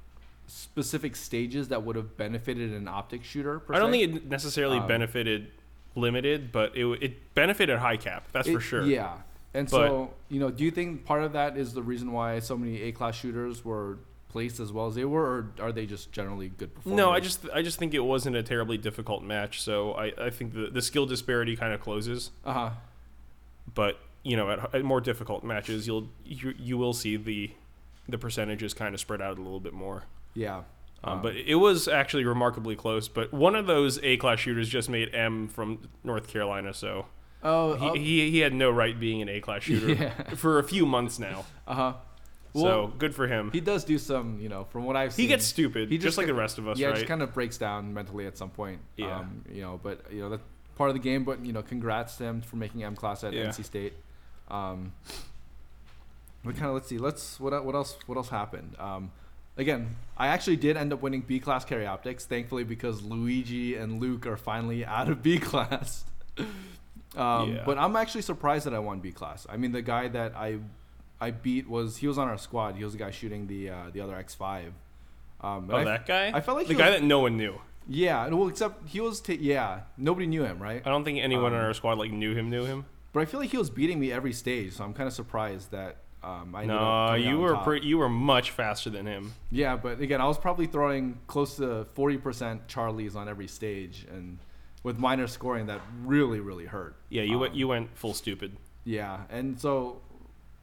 specific 0.48 1.16
stages 1.16 1.68
that 1.68 1.82
would 1.82 1.96
have 1.96 2.16
benefited 2.16 2.72
an 2.72 2.86
optic 2.86 3.24
shooter. 3.24 3.58
Per 3.58 3.74
I 3.74 3.78
don't 3.78 3.92
se. 3.92 4.06
think 4.06 4.16
it 4.16 4.28
necessarily 4.28 4.78
Um, 4.78 4.86
benefited 4.86 5.50
limited, 5.94 6.52
but 6.52 6.76
it 6.76 6.86
it 7.02 7.34
benefited 7.34 7.78
high 7.78 7.96
cap. 7.96 8.28
That's 8.32 8.48
for 8.48 8.60
sure. 8.60 8.84
Yeah. 8.84 9.14
And 9.56 9.70
But- 9.70 9.88
so, 9.88 10.10
you 10.28 10.38
know, 10.40 10.50
do 10.50 10.64
you 10.64 10.70
think 10.70 11.04
part 11.04 11.22
of 11.22 11.32
that 11.32 11.56
is 11.56 11.72
the 11.72 11.82
reason 11.82 12.12
why 12.12 12.38
so 12.40 12.56
many 12.56 12.82
A 12.82 12.92
class 12.92 13.14
shooters 13.16 13.64
were 13.64 13.98
placed 14.28 14.60
as 14.60 14.70
well 14.72 14.86
as 14.86 14.94
they 14.94 15.04
were, 15.04 15.22
or 15.24 15.50
are 15.64 15.72
they 15.72 15.86
just 15.86 16.12
generally 16.12 16.48
good 16.50 16.74
performers? 16.74 16.96
No, 16.96 17.10
I 17.10 17.20
just 17.20 17.46
I 17.54 17.62
just 17.62 17.78
think 17.78 17.94
it 17.94 18.00
wasn't 18.04 18.36
a 18.36 18.42
terribly 18.42 18.76
difficult 18.76 19.22
match, 19.22 19.62
so 19.62 19.92
I, 19.92 20.12
I 20.26 20.30
think 20.30 20.52
the, 20.52 20.68
the 20.70 20.82
skill 20.82 21.06
disparity 21.06 21.56
kind 21.56 21.72
of 21.72 21.80
closes. 21.80 22.30
Uh 22.44 22.52
huh. 22.52 22.70
but 23.74 23.98
you 24.22 24.36
know 24.36 24.50
at, 24.50 24.74
at 24.74 24.84
more 24.84 25.00
difficult 25.00 25.42
matches 25.44 25.86
you'll 25.86 26.08
you, 26.24 26.54
you 26.58 26.76
will 26.78 26.92
see 26.92 27.16
the 27.16 27.50
the 28.08 28.18
percentages 28.18 28.74
kind 28.74 28.94
of 28.94 29.00
spread 29.00 29.20
out 29.22 29.38
a 29.38 29.42
little 29.42 29.60
bit 29.60 29.72
more 29.72 30.04
Yeah. 30.34 30.62
um, 31.04 31.22
but 31.22 31.36
it 31.36 31.56
was 31.56 31.88
actually 31.88 32.24
remarkably 32.24 32.76
close 32.76 33.08
but 33.08 33.32
one 33.32 33.54
of 33.56 33.66
those 33.66 33.98
a 34.02 34.16
class 34.18 34.38
shooters 34.40 34.68
just 34.68 34.88
made 34.88 35.14
m 35.14 35.48
from 35.48 35.88
north 36.04 36.28
carolina 36.28 36.72
so 36.74 37.06
Oh. 37.48 37.94
he, 37.94 37.98
he, 38.02 38.30
he 38.32 38.38
had 38.40 38.52
no 38.52 38.70
right 38.70 38.98
being 38.98 39.22
an 39.22 39.28
a 39.28 39.40
class 39.40 39.62
shooter 39.66 39.92
Yeah. 39.94 40.34
for 40.34 40.58
a 40.58 40.64
few 40.64 40.84
months 40.86 41.18
now 41.18 41.44
uh 41.66 41.74
huh. 41.74 41.92
so 42.54 42.92
good 42.98 43.14
for 43.14 43.26
him 43.28 43.50
he 43.52 43.60
does 43.60 43.84
do 43.84 43.98
some, 43.98 44.38
you 44.40 44.48
know, 44.48 44.64
from 44.64 44.84
what 44.84 44.96
I've 44.96 45.12
seen. 45.12 45.24
he 45.24 45.28
gets 45.28 45.44
stupid 45.44 45.90
he 45.90 45.96
just, 45.96 46.04
just 46.06 46.18
like 46.18 46.26
the 46.26 46.34
rest 46.34 46.58
of 46.58 46.66
us 46.66 46.78
yeah, 46.78 46.88
right 46.88 46.96
just 46.96 47.06
kind 47.06 47.22
of 47.22 47.32
breaks 47.32 47.58
down 47.58 47.92
mentally 47.94 48.26
at 48.26 48.36
some 48.36 48.50
point. 48.50 48.80
Yeah. 48.96 49.18
Um, 49.20 49.44
you 49.52 49.62
know, 49.62 49.78
but 49.82 50.00
you 50.10 50.20
know 50.22 50.28
that's 50.30 50.42
part 50.76 50.90
of 50.90 50.94
the 50.94 51.00
game. 51.00 51.24
But 51.24 51.44
you 51.44 51.52
know, 51.52 51.62
congrats 51.62 52.16
to 52.16 52.24
him 52.24 52.40
for 52.42 52.56
making 52.56 52.82
M 52.84 52.94
class 52.96 53.24
at 53.24 53.32
Yeah. 53.32 53.46
NC 53.46 53.64
State. 53.64 53.92
Um, 54.48 54.92
we 56.44 56.52
kind 56.52 56.66
of 56.66 56.74
let's 56.74 56.88
see. 56.88 56.98
Let's 56.98 57.38
what 57.40 57.64
what 57.64 57.74
else 57.74 57.96
what 58.06 58.16
else 58.16 58.28
happened? 58.28 58.76
Um, 58.78 59.10
again, 59.56 59.96
I 60.16 60.28
actually 60.28 60.56
did 60.56 60.76
end 60.76 60.92
up 60.92 61.02
winning 61.02 61.22
B 61.22 61.40
class 61.40 61.64
carry 61.64 61.86
optics, 61.86 62.24
thankfully 62.26 62.64
because 62.64 63.02
Luigi 63.02 63.74
and 63.76 64.00
Luke 64.00 64.26
are 64.26 64.36
finally 64.36 64.84
out 64.84 65.08
of 65.08 65.22
B 65.22 65.38
class. 65.38 66.04
um, 67.16 67.54
Yeah. 67.54 67.62
But 67.64 67.78
I'm 67.78 67.96
actually 67.96 68.22
surprised 68.22 68.66
that 68.66 68.74
I 68.74 68.78
won 68.78 69.00
B 69.00 69.12
class. 69.12 69.46
I 69.48 69.56
mean, 69.56 69.72
the 69.72 69.82
guy 69.82 70.08
that 70.08 70.34
I 70.36 70.58
I 71.20 71.30
beat 71.30 71.68
was 71.68 71.96
he 71.98 72.06
was 72.06 72.18
on 72.18 72.28
our 72.28 72.38
squad. 72.38 72.76
He 72.76 72.84
was 72.84 72.92
the 72.92 72.98
guy 72.98 73.10
shooting 73.10 73.46
the 73.46 73.70
uh, 73.70 73.74
the 73.92 74.00
other 74.00 74.14
X5. 74.14 74.72
Um, 75.40 75.68
oh 75.72 75.76
I- 75.76 75.84
that 75.84 76.06
guy 76.06 76.30
I 76.34 76.40
felt 76.40 76.56
like 76.58 76.66
the 76.66 76.74
he 76.74 76.78
guy 76.78 76.90
was- 76.90 77.00
that 77.00 77.06
no 77.06 77.20
one 77.20 77.36
knew 77.36 77.54
yeah, 77.88 78.26
well, 78.28 78.48
except 78.48 78.88
he 78.88 79.00
was. 79.00 79.20
ta 79.20 79.32
yeah, 79.38 79.82
nobody 79.96 80.26
knew 80.26 80.42
him, 80.42 80.58
right? 80.60 80.82
i 80.84 80.88
don't 80.90 81.04
think 81.04 81.20
anyone 81.20 81.52
in 81.52 81.58
Um, 81.60 81.66
our 81.66 81.72
squad 81.74 81.98
like 81.98 82.10
knew 82.10 82.34
him 82.34 82.50
knew 82.50 82.64
him 82.64 82.84
But 83.12 83.20
I 83.20 83.24
feel 83.26 83.38
like 83.38 83.50
he 83.50 83.58
was 83.58 83.70
beating 83.70 84.00
me 84.00 84.10
every 84.10 84.32
stage, 84.32 84.72
so 84.72 84.82
I'm 84.82 84.92
kind 84.92 85.06
of 85.06 85.12
surprised 85.12 85.70
that 85.70 85.98
um, 86.24 86.52
I. 86.56 86.64
no 86.64 87.14
you 87.14 87.38
were 87.38 87.52
top. 87.52 87.62
pre- 87.64 87.84
you 87.84 87.98
were 87.98 88.08
much 88.08 88.50
faster 88.50 88.90
than 88.90 89.06
him 89.06 89.32
Yeah, 89.52 89.76
but 89.76 90.00
again, 90.00 90.20
I 90.20 90.26
was 90.26 90.36
probably 90.36 90.66
throwing 90.66 91.18
close 91.28 91.54
to 91.58 91.86
40% 91.96 92.66
Charlies 92.66 93.14
on 93.14 93.28
every 93.28 93.46
stage, 93.46 94.04
and 94.10 94.38
with 94.86 94.98
minor 94.98 95.26
scoring, 95.26 95.66
that 95.66 95.80
really, 96.04 96.38
really 96.38 96.64
hurt. 96.64 96.94
yeah 97.08 97.22
you 97.22 97.38
went 97.40 97.52
Um, 97.52 97.58
you 97.58 97.66
went 97.66 97.98
full 97.98 98.14
stupid 98.14 98.56
Yeah, 98.84 99.22
and 99.28 99.60
so 99.60 100.00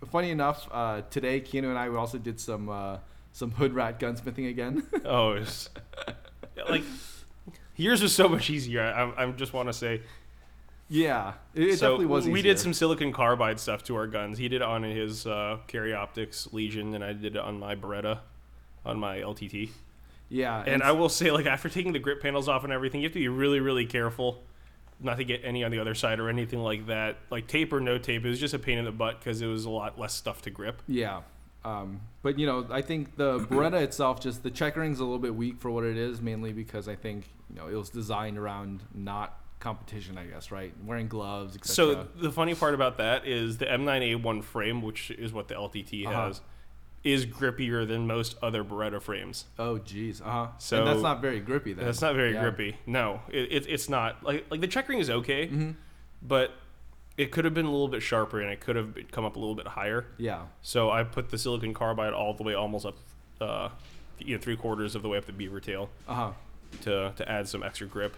funny 0.10 0.32
enough, 0.32 0.68
uh, 0.72 1.02
today 1.10 1.42
Keanu 1.42 1.68
and 1.68 1.78
I 1.78 1.90
we 1.90 1.98
also 1.98 2.18
did 2.18 2.40
some 2.40 2.70
uh, 2.70 3.00
some 3.34 3.52
hood 3.52 3.74
rat 3.74 4.00
gunsmithing 4.00 4.50
again. 4.50 4.84
Oh, 5.06 5.32
it's 5.34 5.70
like 6.70 6.84
yours 7.76 8.02
was 8.02 8.16
so 8.16 8.30
much 8.30 8.50
easier. 8.50 8.82
I, 8.82 9.24
I 9.24 9.32
just 9.32 9.52
want 9.52 9.68
to 9.68 9.74
say. 9.74 10.02
yeah, 10.88 11.34
it, 11.54 11.64
it 11.64 11.80
so 11.80 11.98
definitely 11.98 12.06
was. 12.06 12.28
we 12.28 12.42
did 12.42 12.58
some 12.60 12.74
silicon 12.74 13.12
carbide 13.12 13.60
stuff 13.60 13.84
to 13.84 13.96
our 13.98 14.08
guns. 14.08 14.38
He 14.38 14.48
did 14.48 14.62
it 14.62 14.68
on 14.76 14.84
his 14.84 15.28
uh, 15.28 15.58
carry 15.68 15.94
optics 15.94 16.48
Legion, 16.54 16.96
and 16.96 17.04
I 17.04 17.12
did 17.12 17.36
it 17.36 17.42
on 17.42 17.60
my 17.60 17.76
Beretta, 17.76 18.20
on 18.86 19.00
my 19.00 19.18
LTT. 19.18 19.72
Yeah, 20.30 20.64
And 20.66 20.82
I 20.82 20.94
will 20.94 21.10
say, 21.10 21.30
like 21.32 21.46
after 21.46 21.70
taking 21.70 21.94
the 21.94 22.00
grip 22.00 22.22
panels 22.22 22.50
off 22.50 22.64
and 22.64 22.74
everything, 22.74 23.02
you 23.02 23.06
have 23.08 23.14
to 23.14 23.20
be 23.20 23.28
really, 23.28 23.60
really 23.60 23.86
careful 23.86 24.44
not 25.00 25.18
to 25.18 25.24
get 25.24 25.42
any 25.44 25.64
on 25.64 25.72
the 25.72 25.80
other 25.80 25.94
side 25.94 26.20
or 26.20 26.30
anything 26.30 26.60
like 26.60 26.88
that. 26.88 27.18
Like 27.30 27.48
tape 27.48 27.72
or 27.74 27.80
no 27.80 27.98
tape, 27.98 28.26
it 28.26 28.30
was 28.30 28.40
just 28.40 28.54
a 28.54 28.60
pain 28.60 28.78
in 28.78 28.86
the 28.86 28.92
butt 28.92 29.20
because 29.20 29.42
it 29.42 29.48
was 29.48 29.66
a 29.66 29.70
lot 29.70 30.00
less 30.00 30.14
stuff 30.14 30.42
to 30.44 30.50
grip. 30.50 30.82
Yeah. 30.88 31.22
Um, 31.66 32.02
but 32.22 32.40
you 32.40 32.46
know, 32.46 32.66
I 32.70 32.82
think 32.82 33.16
the 33.16 33.40
Beretta 33.52 33.82
itself, 33.82 34.20
just 34.22 34.44
the 34.44 34.52
checkering's 34.52 35.00
a 35.00 35.04
little 35.04 35.20
bit 35.20 35.36
weak 35.36 35.60
for 35.60 35.72
what 35.72 35.84
it 35.84 35.98
is, 35.98 36.22
mainly 36.22 36.54
because 36.54 36.88
I 36.88 36.96
think 36.96 37.30
you 37.50 37.56
know 37.56 37.68
it 37.68 37.76
was 37.76 37.90
designed 37.90 38.38
around 38.38 38.84
not 38.94 39.38
competition, 39.60 40.18
I 40.18 40.26
guess, 40.26 40.52
right? 40.52 40.74
Wearing 40.86 41.08
gloves, 41.08 41.56
etc. 41.56 41.74
So 41.74 42.08
the 42.22 42.32
funny 42.32 42.54
part 42.54 42.74
about 42.74 42.98
that 42.98 43.26
is 43.26 43.58
the 43.58 43.66
M9A1 43.66 44.44
frame, 44.44 44.82
which 44.82 45.10
is 45.12 45.32
what 45.32 45.48
the 45.48 45.56
LTT 45.56 46.06
Uh-huh. 46.06 46.34
Is 47.04 47.26
grippier 47.26 47.86
than 47.88 48.08
most 48.08 48.36
other 48.42 48.64
Beretta 48.64 49.02
frames. 49.02 49.46
oh, 49.60 49.78
geez, 49.78 50.22
uh 50.22 50.26
huh. 50.26 50.48
So- 50.58 50.78
and 50.80 50.88
that's 50.88 51.02
not 51.02 51.22
very 51.22 51.40
grippy. 51.40 51.74
Then 51.74 51.86
That's 51.86 52.02
not 52.02 52.16
very 52.16 52.34
Yeah. 52.34 52.42
grippy. 52.42 52.78
No, 52.86 53.22
it, 53.30 53.52
it, 53.52 53.66
it's 53.68 53.90
not. 53.90 54.24
Like 54.24 54.46
like 54.50 54.62
the 54.62 54.68
checkering 54.68 55.00
is 55.00 55.10
okay, 55.10 55.48
Mhm. 55.48 55.76
but 56.22 56.52
it 57.18 57.32
could 57.32 57.46
have 57.46 57.54
been 57.54 57.66
a 57.66 57.72
little 57.72 57.88
bit 57.90 58.02
sharper 58.02 58.40
and 58.42 58.50
it 58.50 58.60
could 58.60 58.76
have 58.76 58.96
come 59.12 59.24
up 59.26 59.36
a 59.36 59.40
little 59.40 59.54
bit 59.56 59.68
higher. 59.68 60.06
Yeah. 60.18 60.44
So 60.62 60.90
I 60.90 61.04
put 61.04 61.30
the 61.30 61.38
silicon 61.38 61.74
carbide 61.74 62.14
all 62.14 62.34
the 62.34 62.42
way 62.44 62.54
almost 62.56 62.86
up, 62.88 62.96
uh, 63.40 63.70
you 64.18 64.36
know, 64.36 64.42
three 64.42 64.56
quarters 64.56 64.96
of 64.96 65.02
the 65.04 65.10
way 65.10 65.18
up 65.18 65.26
the 65.26 65.34
beaver 65.34 65.60
tail 65.60 65.90
Uh 66.08 66.14
huh. 66.16 66.32
to 66.82 67.12
to 67.18 67.30
add 67.32 67.48
some 67.50 67.62
extra 67.64 67.86
grip. 67.86 68.16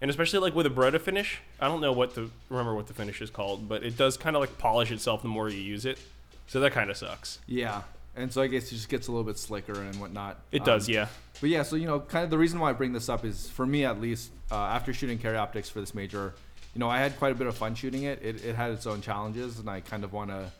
And 0.00 0.10
especially 0.10 0.38
like 0.38 0.54
with 0.54 0.66
a 0.66 0.70
Beretta 0.70 1.00
finish, 1.00 1.40
I 1.58 1.66
don't 1.66 1.80
know 1.80 1.92
what 1.92 2.14
the 2.14 2.30
remember 2.50 2.74
what 2.74 2.86
the 2.88 2.94
finish 2.94 3.20
is 3.22 3.30
called, 3.30 3.68
but 3.68 3.82
it 3.82 3.96
does 3.96 4.16
kind 4.16 4.36
of 4.36 4.40
like 4.40 4.56
polish 4.58 4.92
itself 4.92 5.22
the 5.22 5.28
more 5.28 5.48
you 5.48 5.60
use 5.60 5.84
it. 5.86 5.98
So 6.46 6.60
that 6.60 6.72
kind 6.72 6.90
of 6.90 6.96
sucks. 6.96 7.40
Yeah. 7.46 7.82
And 8.18 8.32
so 8.32 8.42
I 8.42 8.48
guess 8.48 8.66
it 8.66 8.74
just 8.74 8.88
gets 8.88 9.06
a 9.08 9.12
little 9.12 9.24
bit 9.24 9.38
slicker 9.38 9.72
and 9.80 9.98
whatnot. 10.00 10.40
It 10.52 10.60
Um, 10.62 10.66
does, 10.66 10.88
yeah. 10.88 11.06
But 11.40 11.50
yeah, 11.50 11.62
so 11.62 11.76
you 11.76 11.86
know, 11.86 12.00
kind 12.00 12.24
of 12.24 12.30
the 12.30 12.38
reason 12.38 12.58
why 12.58 12.70
I 12.70 12.72
bring 12.72 12.92
this 12.92 13.08
up 13.08 13.24
is 13.24 13.48
for 13.48 13.64
me 13.64 13.84
at 13.84 14.00
least, 14.00 14.30
uh, 14.50 14.56
after 14.56 14.92
shooting 14.92 15.18
carry 15.18 15.36
optics 15.36 15.70
for 15.70 15.80
this 15.80 15.94
major, 15.94 16.34
you 16.74 16.80
know, 16.80 16.90
I 16.90 16.98
had 16.98 17.16
quite 17.18 17.32
a 17.32 17.34
bit 17.36 17.46
of 17.46 17.56
fun 17.56 17.74
shooting 17.74 18.02
it. 18.02 18.20
It, 18.22 18.44
it 18.44 18.54
had 18.56 18.72
its 18.72 18.86
own 18.86 19.00
challenges, 19.00 19.58
and 19.58 19.70
I 19.70 19.80
kind 19.80 20.04
of 20.04 20.12
want 20.12 20.30
to 20.30 20.50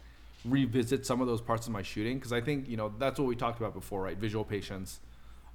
revisit 0.45 1.05
some 1.05 1.21
of 1.21 1.27
those 1.27 1.41
parts 1.41 1.67
of 1.67 1.73
my 1.73 1.83
shooting 1.83 2.17
because 2.17 2.33
I 2.33 2.41
think 2.41 2.69
you 2.69 2.77
know 2.77 2.93
that's 2.99 3.19
what 3.19 3.27
we 3.27 3.35
talked 3.37 3.59
about 3.61 3.75
before, 3.75 4.03
right? 4.03 4.17
Visual 4.17 4.45
patience, 4.45 5.01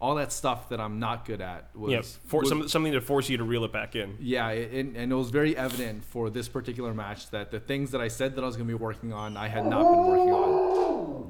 all 0.02 0.16
that 0.16 0.34
stuff 0.34 0.68
that 0.70 0.82
I'm 0.82 1.00
not 1.00 1.24
good 1.26 1.40
at 1.40 1.70
was 1.76 1.92
Yeah, 1.92 2.02
for 2.28 2.42
was- 2.42 2.50
some, 2.50 2.68
something 2.68 2.92
to 2.92 3.00
force 3.02 3.30
you 3.30 3.38
to 3.38 3.44
reel 3.46 3.64
it 3.64 3.72
back 3.72 3.96
in. 3.96 4.18
yeah, 4.20 4.50
it, 4.50 4.74
it- 4.74 4.96
and 4.98 5.12
it 5.12 5.16
was 5.16 5.30
very 5.30 5.56
evident 5.56 6.04
for 6.04 6.30
this 6.30 6.50
particular 6.50 6.94
match 6.94 7.30
that 7.32 7.50
the 7.50 7.62
things 7.62 7.92
that 7.92 8.02
I 8.02 8.10
said 8.10 8.36
that 8.36 8.44
I 8.44 8.48
was 8.48 8.58
going 8.58 8.68
to 8.68 8.78
be 8.78 8.82
working 8.84 9.14
on, 9.14 9.38
I 9.38 9.48
had 9.48 9.66
not 9.66 9.84
been 9.90 10.06
working 10.06 10.34
on. 10.34 11.23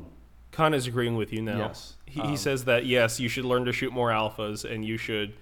Khan 0.53 0.74
is 0.74 0.88
agreeing 0.88 1.15
with 1.17 1.33
you 1.33 1.41
now. 1.41 1.57
Yes. 1.57 1.95
He, 2.05 2.22
Um, 2.22 2.29
he 2.29 2.38
says 2.38 2.65
that 2.65 2.86
yes, 2.86 3.19
you 3.19 3.27
should 3.27 3.43
learn 3.45 3.65
to 3.65 3.74
shoot 3.74 3.91
more 3.91 4.10
alphas, 4.10 4.63
and 4.69 4.86
you 4.86 4.98
should 4.98 5.33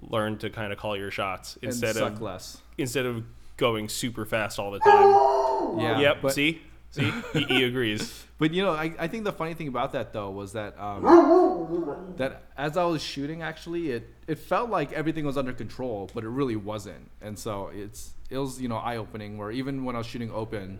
learn 0.00 0.38
to 0.38 0.48
kind 0.50 0.72
of 0.72 0.78
call 0.78 0.96
your 0.96 1.10
shots 1.10 1.56
and 1.62 1.64
instead 1.70 1.94
suck 1.96 2.14
of 2.14 2.22
less. 2.22 2.58
instead 2.78 3.04
of 3.06 3.24
going 3.56 3.88
super 3.88 4.24
fast 4.24 4.58
all 4.58 4.70
the 4.70 4.78
time. 4.80 5.78
Yeah. 5.78 5.98
yep. 6.00 6.18
But, 6.22 6.32
see, 6.34 6.60
see, 6.90 7.12
he, 7.32 7.42
he 7.44 7.64
agrees. 7.70 8.24
but 8.38 8.52
you 8.52 8.62
know, 8.62 8.72
I, 8.72 8.92
I 8.98 9.08
think 9.08 9.24
the 9.24 9.32
funny 9.32 9.54
thing 9.54 9.68
about 9.68 9.92
that 9.92 10.12
though 10.12 10.30
was 10.30 10.52
that 10.54 10.78
um, 10.78 12.14
that 12.16 12.42
as 12.56 12.76
I 12.76 12.84
was 12.84 13.02
shooting, 13.02 13.42
actually, 13.42 13.90
it 13.90 14.08
it 14.26 14.38
felt 14.38 14.70
like 14.70 14.92
everything 14.92 15.24
was 15.26 15.36
under 15.36 15.52
control, 15.52 16.08
but 16.14 16.24
it 16.24 16.28
really 16.28 16.56
wasn't. 16.56 17.10
And 17.20 17.38
so 17.38 17.70
it's 17.74 18.12
it 18.30 18.38
was 18.38 18.60
you 18.60 18.68
know 18.68 18.76
eye 18.76 18.96
opening. 18.96 19.38
Where 19.38 19.50
even 19.50 19.84
when 19.84 19.94
I 19.96 19.98
was 19.98 20.06
shooting 20.06 20.30
open. 20.32 20.78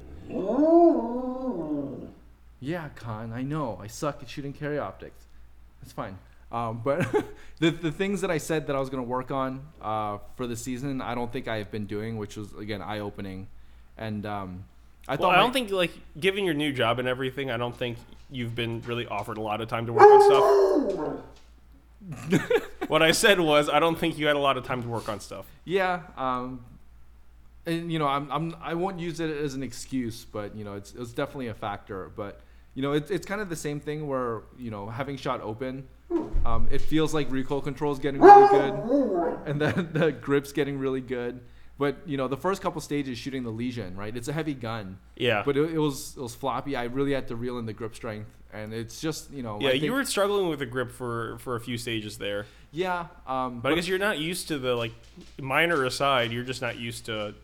Yeah, 2.62 2.88
Khan, 2.95 3.33
I 3.33 3.42
know. 3.42 3.76
I 3.83 3.88
suck 3.88 4.23
at 4.23 4.28
shooting 4.28 4.52
carry 4.52 4.78
optics. 4.78 5.25
That's 5.83 5.92
fine. 5.92 6.16
Um, 6.52 6.81
but 6.85 7.11
the, 7.59 7.71
the 7.71 7.90
things 7.90 8.21
that 8.21 8.31
I 8.31 8.38
said 8.38 8.69
that 8.69 8.76
I 8.76 8.78
was 8.78 8.88
going 8.88 9.02
to 9.02 9.09
work 9.09 9.33
on 9.33 9.62
uh, 9.83 10.19
for 10.37 10.47
the 10.47 10.54
season, 10.54 11.00
I 11.00 11.16
don't 11.16 11.33
think 11.33 11.49
I 11.49 11.57
have 11.57 11.73
been 11.73 11.87
doing, 11.87 12.19
which 12.19 12.37
was, 12.37 12.52
again, 12.54 12.81
eye 12.81 13.00
opening. 13.00 13.49
And 13.99 14.25
um, 14.25 14.64
I 15.09 15.16
Well, 15.16 15.31
thought. 15.31 15.35
I 15.35 15.40
don't 15.40 15.52
think 15.52 15.73
like 15.73 15.90
given 16.21 16.45
your 16.45 16.54
new 16.54 16.73
job 16.73 17.00
and 17.00 17.09
everything, 17.09 17.50
I 17.50 17.57
don't 17.57 17.76
think 17.76 17.99
you've 18.31 18.54
been 18.54 18.81
really 18.83 19.07
offered 19.09 19.38
a 19.38 19.42
lot 19.42 19.61
of 19.61 19.66
time 19.69 19.87
to 19.87 19.92
work 19.92 20.04
on 20.04 21.21
stuff. 22.31 22.50
what 22.88 23.02
I 23.02 23.11
said 23.11 23.40
was 23.40 23.69
I 23.69 23.81
don't 23.81 23.99
think 23.99 24.19
you 24.19 24.28
had 24.28 24.37
a 24.37 24.40
lot 24.40 24.57
of 24.57 24.64
time 24.64 24.83
to 24.83 24.88
work 24.88 25.09
on 25.09 25.19
stuff. 25.19 25.47
Yeah. 25.64 26.02
Um, 26.16 26.64
and, 27.66 27.90
you 27.92 27.99
know, 27.99 28.07
I'm, 28.07 28.31
I'm, 28.31 28.57
I 28.62 28.75
won't 28.75 29.00
use 29.00 29.19
it 29.19 29.31
as 29.31 29.54
an 29.54 29.64
excuse, 29.64 30.25
but, 30.25 30.54
you 30.54 30.62
know, 30.64 30.75
it's, 30.75 30.95
it's 30.95 31.12
definitely 31.12 31.49
a 31.49 31.54
factor. 31.54 32.11
But, 32.14 32.40
you 32.75 32.83
know, 32.83 32.93
it, 32.93 33.11
it's 33.11 33.26
kind 33.26 33.41
of 33.41 33.49
the 33.49 33.57
same 33.57 33.81
thing 33.81 34.07
where, 34.07 34.43
you 34.59 34.71
know, 34.71 34.88
having 34.88 35.17
shot 35.17 35.41
open, 35.43 35.87
um, 36.45 36.69
it 36.71 36.81
feels 36.81 37.12
like 37.14 37.31
recoil 37.31 37.61
control 37.61 37.93
is 37.93 37.99
getting 37.99 38.21
really 38.21 38.49
good. 38.49 39.38
and 39.47 39.61
then 39.61 39.91
the 39.93 40.12
grip's 40.12 40.52
getting 40.52 40.79
really 40.79 41.00
good. 41.00 41.41
But 41.79 41.97
you 42.07 42.17
know, 42.17 42.29
the 42.29 42.37
first 42.37 42.62
couple 42.62 42.81
stages 42.81 43.19
shooting 43.19 43.43
the 43.43 43.50
Legion, 43.50 43.97
right? 43.97 44.14
It's 44.17 44.29
a 44.29 44.33
heavy 44.33 44.55
gun, 44.55 44.99
Yeah. 45.17 45.43
but 45.45 45.57
it, 45.57 45.73
it 45.75 45.79
was 45.79 46.14
it 46.17 46.21
was 46.21 46.35
floppy. 46.35 46.76
I 46.76 46.85
really 46.85 47.12
had 47.12 47.29
to 47.29 47.35
reel 47.37 47.59
in 47.59 47.67
the 47.67 47.73
grip 47.73 47.95
strength, 47.97 48.29
and 48.52 48.73
it's 48.75 49.00
just 49.00 49.33
you 49.33 49.43
know. 49.43 49.59
yeah, 49.61 49.71
I 49.71 49.73
you 49.73 49.91
were 49.93 50.05
struggling 50.05 50.49
with 50.49 50.59
the 50.61 50.67
grip 50.67 50.93
for 50.93 51.38
for 51.38 51.57
a 51.57 51.61
few 51.61 51.76
stages 51.79 52.19
there. 52.19 52.47
Yeah, 52.73 53.07
um, 53.26 53.61
But 53.61 53.73
I 53.73 53.75
guess 53.75 53.88
you're 53.88 53.99
not 53.99 54.19
used 54.19 54.49
to 54.49 54.59
the 54.59 54.76
like 54.76 54.93
minor 55.41 55.85
aside, 55.85 56.31
you're 56.31 56.45
just 56.45 56.62
not 56.62 56.79
used 56.79 57.07
to 57.07 57.35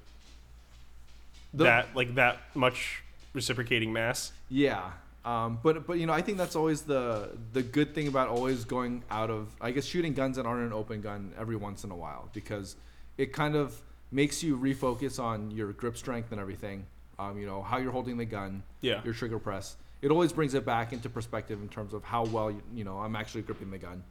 The- 1.54 1.64
that 1.64 1.96
like 1.96 2.14
that 2.14 2.38
much 2.54 3.02
reciprocating 3.32 3.92
mass. 3.92 4.30
Yeah. 4.50 4.90
Um, 5.24 5.58
but 5.62 5.86
but 5.86 5.98
you 5.98 6.06
know 6.06 6.12
I 6.12 6.22
think 6.22 6.38
that's 6.38 6.56
always 6.56 6.82
the 6.82 7.36
the 7.52 7.62
good 7.62 7.94
thing 7.94 8.08
about 8.08 8.28
always 8.28 8.64
going 8.64 9.02
out 9.10 9.30
of 9.30 9.48
I 9.60 9.72
guess 9.72 9.84
shooting 9.84 10.14
guns 10.14 10.36
that 10.36 10.46
aren't 10.46 10.64
an 10.66 10.72
open 10.72 11.00
gun 11.00 11.32
every 11.38 11.56
once 11.56 11.84
in 11.84 11.90
a 11.90 11.96
while 11.96 12.28
because 12.32 12.76
it 13.18 13.32
kind 13.32 13.56
of 13.56 13.78
makes 14.10 14.42
you 14.42 14.56
refocus 14.56 15.22
on 15.22 15.50
your 15.50 15.72
grip 15.72 15.96
strength 15.96 16.30
and 16.32 16.40
everything. 16.40 16.86
Um, 17.18 17.38
you 17.38 17.46
know 17.46 17.62
how 17.62 17.78
you're 17.78 17.92
holding 17.92 18.16
the 18.16 18.24
gun, 18.24 18.62
Yeah. 18.80 19.02
your 19.04 19.12
trigger 19.12 19.38
press. 19.40 19.76
It 20.00 20.12
always 20.12 20.32
brings 20.32 20.54
it 20.54 20.64
back 20.64 20.92
into 20.92 21.08
perspective 21.10 21.60
in 21.60 21.68
terms 21.68 21.92
of 21.92 22.04
how 22.04 22.24
well 22.26 22.50
you, 22.50 22.62
you 22.72 22.84
know 22.84 22.98
I'm 22.98 23.16
actually 23.16 23.42
gripping 23.42 23.70
the 23.72 23.78
gun, 23.78 24.04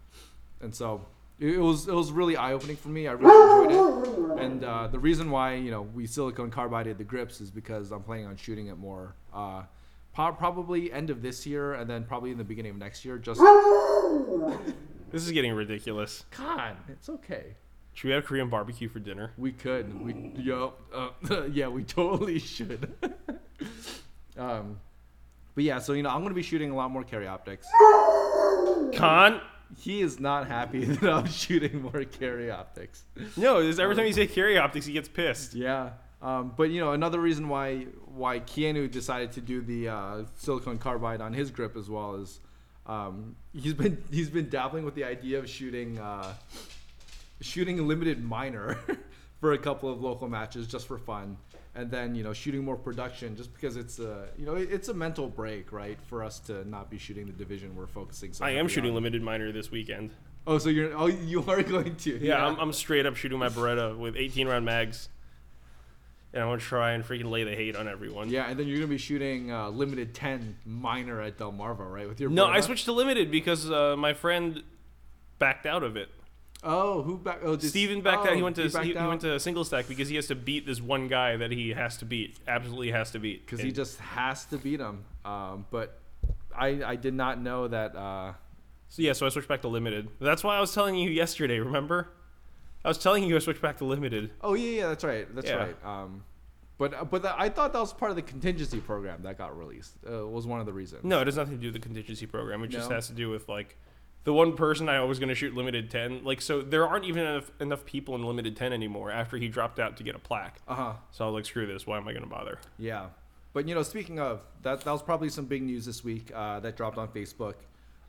and 0.61 0.75
so 0.75 1.05
it, 1.39 1.57
was 1.57 1.87
it 1.87 1.93
was 1.93 2.11
really 2.11 2.35
eye 2.35 2.51
opening 2.51 2.75
for 2.75 2.89
me. 2.89 3.07
I 3.07 3.13
really 3.13 3.63
enjoyed 3.63 4.37
it, 4.37 4.43
and 4.43 4.63
uh, 4.65 4.87
the 4.87 4.99
reason 4.99 5.31
why 5.31 5.53
you 5.55 5.71
know 5.71 5.83
we 5.83 6.05
silicone 6.05 6.51
carbided 6.51 6.97
the 6.97 7.05
grips 7.05 7.39
is 7.39 7.49
because 7.49 7.91
I'm 7.91 8.03
planning 8.03 8.25
on 8.27 8.35
shooting 8.35 8.67
it 8.67 8.77
more. 8.77 9.15
Uh, 9.33 9.63
probably 10.17 10.91
end 10.91 11.09
of 11.09 11.21
this 11.21 11.45
year, 11.45 11.73
and 11.73 11.89
then 11.89 12.03
probably 12.03 12.31
in 12.31 12.37
the 12.37 12.43
beginning 12.43 12.71
of 12.71 12.77
next 12.77 13.05
year. 13.05 13.17
Just 13.17 13.39
This 15.11 15.25
is 15.25 15.31
getting 15.31 15.53
ridiculous. 15.53 16.25
God, 16.35 16.75
it's 16.89 17.07
okay. 17.07 17.55
Should 17.93 18.09
we 18.09 18.13
have 18.13 18.25
Korean 18.25 18.49
barbecue 18.49 18.89
for 18.89 18.99
dinner? 18.99 19.31
We 19.37 19.51
could. 19.51 20.03
We 20.03 20.33
yo, 20.35 20.73
uh, 20.93 21.43
yeah, 21.51 21.67
we 21.67 21.83
totally 21.83 22.39
should. 22.39 22.93
um, 24.37 24.79
but 25.55 25.63
yeah, 25.63 25.79
so 25.79 25.93
you 25.93 26.03
know, 26.03 26.09
I'm 26.09 26.23
gonna 26.23 26.33
be 26.33 26.43
shooting 26.43 26.71
a 26.71 26.75
lot 26.75 26.91
more 26.91 27.03
carry 27.03 27.27
optics. 27.27 27.67
Con? 28.95 29.41
He 29.77 30.01
is 30.01 30.19
not 30.19 30.47
happy 30.47 30.85
that 30.85 31.11
I'm 31.11 31.27
shooting 31.27 31.81
more 31.81 32.03
carry 32.05 32.49
optics. 32.49 33.03
No, 33.35 33.59
every 33.59 33.95
time 33.95 34.05
you 34.05 34.13
say 34.13 34.27
carry 34.27 34.57
optics, 34.57 34.85
he 34.85 34.93
gets 34.93 35.09
pissed. 35.09 35.53
Yeah. 35.53 35.91
Um, 36.21 36.53
but 36.55 36.71
you 36.71 36.79
know, 36.79 36.93
another 36.93 37.19
reason 37.19 37.47
why 37.47 37.85
why 38.05 38.39
Keanu 38.39 38.89
decided 38.89 39.31
to 39.33 39.41
do 39.41 39.61
the 39.61 39.89
uh, 39.89 40.23
silicone 40.35 40.77
carbide 40.79 41.21
on 41.21 41.33
his 41.33 41.51
grip 41.51 41.77
as 41.77 41.89
well 41.89 42.15
is 42.15 42.39
um, 42.87 43.35
he's 43.53 43.73
been 43.73 44.03
he's 44.11 44.29
been 44.29 44.49
dabbling 44.49 44.85
with 44.85 44.95
the 44.95 45.03
idea 45.03 45.37
of 45.37 45.49
shooting 45.49 45.99
uh, 45.99 46.33
shooting 47.41 47.79
a 47.79 47.83
limited 47.83 48.23
minor 48.23 48.79
for 49.39 49.53
a 49.53 49.57
couple 49.57 49.91
of 49.91 50.01
local 50.01 50.27
matches 50.27 50.65
just 50.67 50.87
for 50.87 50.97
fun, 50.97 51.37
and 51.75 51.91
then 51.91 52.15
you 52.15 52.23
know 52.23 52.33
shooting 52.33 52.63
more 52.63 52.77
production 52.77 53.35
just 53.35 53.53
because 53.53 53.75
it's 53.75 53.99
a 53.99 54.29
you 54.37 54.45
know 54.45 54.55
it's 54.55 54.87
a 54.87 54.93
mental 54.93 55.27
break 55.27 55.71
right 55.71 55.99
for 56.07 56.23
us 56.23 56.39
to 56.39 56.67
not 56.67 56.89
be 56.89 56.97
shooting 56.97 57.27
the 57.27 57.33
division 57.33 57.75
we're 57.75 57.85
focusing. 57.85 58.33
So 58.33 58.43
I 58.43 58.51
am 58.51 58.67
shooting 58.67 58.89
on. 58.89 58.95
limited 58.95 59.21
minor 59.21 59.51
this 59.51 59.69
weekend. 59.69 60.11
Oh, 60.47 60.57
so 60.57 60.69
you're 60.69 60.97
oh 60.97 61.05
you 61.05 61.43
are 61.47 61.61
going 61.75 61.95
to 61.97 62.17
Yeah, 62.17 62.43
I'm, 62.43 62.57
I'm 62.57 62.73
straight 62.73 63.05
up 63.05 63.15
shooting 63.15 63.37
my 63.37 63.49
Beretta 63.49 63.95
with 63.95 64.15
18 64.15 64.47
round 64.47 64.65
mags. 64.65 65.09
And 66.37 66.47
I'm 66.47 66.59
to 66.59 66.63
try 66.63 66.91
and 66.91 67.03
freaking 67.03 67.31
lay 67.31 67.43
the 67.43 67.55
hate 67.55 67.75
on 67.75 67.87
everyone. 67.87 68.29
Yeah, 68.29 68.47
and 68.47 68.59
then 68.59 68.67
you're 68.67 68.77
gonna 68.77 68.87
be 68.87 68.99
shooting 68.99 69.51
uh, 69.51 69.69
limited 69.69 70.13
ten 70.13 70.55
minor 70.65 71.19
at 71.19 71.39
Delmarva, 71.39 71.91
right? 71.91 72.07
With 72.07 72.19
your 72.19 72.29
No, 72.29 72.45
I 72.45 72.59
switched 72.59 72.85
to 72.85 72.91
limited 72.91 73.31
because 73.31 73.71
uh, 73.71 73.95
my 73.97 74.13
friend 74.13 74.61
backed 75.39 75.65
out 75.65 75.81
of 75.81 75.97
it. 75.97 76.09
Oh, 76.63 77.01
who 77.01 77.17
back? 77.17 77.39
Oh, 77.41 77.55
did, 77.55 77.67
Steven 77.67 78.01
backed 78.01 78.27
oh, 78.27 78.29
out. 78.29 78.35
He 78.35 78.43
went 78.43 78.55
to 78.57 78.69
backed 78.69 78.85
he, 78.85 78.93
he 78.93 79.07
went 79.07 79.21
to 79.21 79.39
single 79.39 79.63
stack 79.63 79.87
because 79.87 80.09
he 80.09 80.15
has 80.15 80.27
to 80.27 80.35
beat 80.35 80.67
this 80.67 80.79
one 80.79 81.07
guy 81.07 81.37
that 81.37 81.51
he 81.51 81.69
has 81.69 81.97
to 81.97 82.05
beat. 82.05 82.37
Absolutely 82.47 82.91
has 82.91 83.09
to 83.11 83.19
beat. 83.19 83.43
because 83.43 83.59
he 83.59 83.71
just 83.71 83.99
has 83.99 84.45
to 84.45 84.59
beat 84.59 84.79
him. 84.79 85.05
Um, 85.25 85.65
but 85.71 85.99
I 86.55 86.83
I 86.83 86.95
did 86.97 87.15
not 87.15 87.41
know 87.41 87.67
that. 87.67 87.95
Uh, 87.95 88.33
So 88.89 89.01
yeah, 89.01 89.13
so 89.13 89.25
I 89.25 89.29
switched 89.29 89.47
back 89.47 89.61
to 89.63 89.67
limited. 89.67 90.07
That's 90.19 90.43
why 90.43 90.55
I 90.55 90.61
was 90.61 90.73
telling 90.73 90.95
you 90.95 91.09
yesterday. 91.09 91.59
Remember? 91.59 92.09
I 92.87 92.89
was 92.89 92.97
telling 92.97 93.25
you 93.25 93.35
I 93.35 93.39
switched 93.39 93.61
back 93.61 93.77
to 93.79 93.85
limited. 93.85 94.31
oh 94.41 94.53
yeah, 94.53 94.69
yeah, 94.69 94.87
that's 94.87 95.03
right, 95.03 95.27
that's 95.35 95.49
Yeah. 95.49 95.55
right. 95.55 95.75
Um, 95.85 96.23
but 96.77 97.09
but 97.11 97.23
that, 97.23 97.35
I 97.37 97.49
thought 97.49 97.73
that 97.73 97.79
was 97.79 97.91
part 97.91 98.11
of 98.11 98.15
the 98.15 98.21
contingency 98.21 98.79
program 98.79 99.23
that 99.23 99.37
got 99.37 99.57
released. 99.57 99.95
Uh, 100.09 100.25
was 100.25 100.47
one 100.47 100.61
of 100.61 100.65
the 100.65 100.71
reasons. 100.71 101.03
No, 101.03 101.19
it 101.19 101.27
has 101.27 101.35
nothing 101.35 101.55
to 101.55 101.59
do 101.61 101.67
with 101.67 101.73
the 101.73 101.79
contingency 101.81 102.25
program. 102.25 102.63
It 102.63 102.67
just 102.69 102.89
No? 102.89 102.95
has 102.95 103.07
to 103.07 103.13
do 103.13 103.29
with 103.29 103.49
like 103.49 103.75
the 104.23 104.31
one 104.31 104.55
person 104.55 104.87
I 104.87 105.01
was 105.03 105.19
going 105.19 105.29
to 105.29 105.35
shoot 105.35 105.53
limited 105.53 105.91
10. 105.91 106.23
Like 106.23 106.39
so 106.41 106.61
there 106.61 106.87
aren't 106.87 107.03
even 107.03 107.25
enough, 107.25 107.51
enough 107.59 107.83
people 107.85 108.15
in 108.15 108.23
limited 108.23 108.55
10 108.55 108.71
anymore 108.71 109.11
after 109.11 109.35
he 109.37 109.49
dropped 109.49 109.79
out 109.79 109.97
to 109.97 110.03
get 110.03 110.15
a 110.15 110.19
plaque. 110.19 110.61
Uh 110.67 110.75
huh. 110.75 110.93
So 111.11 111.25
I 111.25 111.27
was 111.27 111.33
like 111.33 111.45
screw 111.45 111.65
this, 111.67 111.85
why 111.85 111.97
am 111.97 112.07
I 112.07 112.11
going 112.13 112.23
to 112.23 112.29
bother? 112.29 112.57
Yeah, 112.79 113.07
but 113.51 113.67
you 113.67 113.75
know, 113.75 113.83
speaking 113.83 114.19
of 114.19 114.41
that, 114.61 114.81
that 114.81 114.91
was 114.91 115.01
probably 115.01 115.27
some 115.29 115.45
big 115.45 115.63
news 115.63 115.85
this 115.85 116.03
week 116.05 116.31
uh, 116.33 116.59
that 116.61 116.77
dropped 116.77 116.97
on 116.97 117.07
Facebook. 117.09 117.55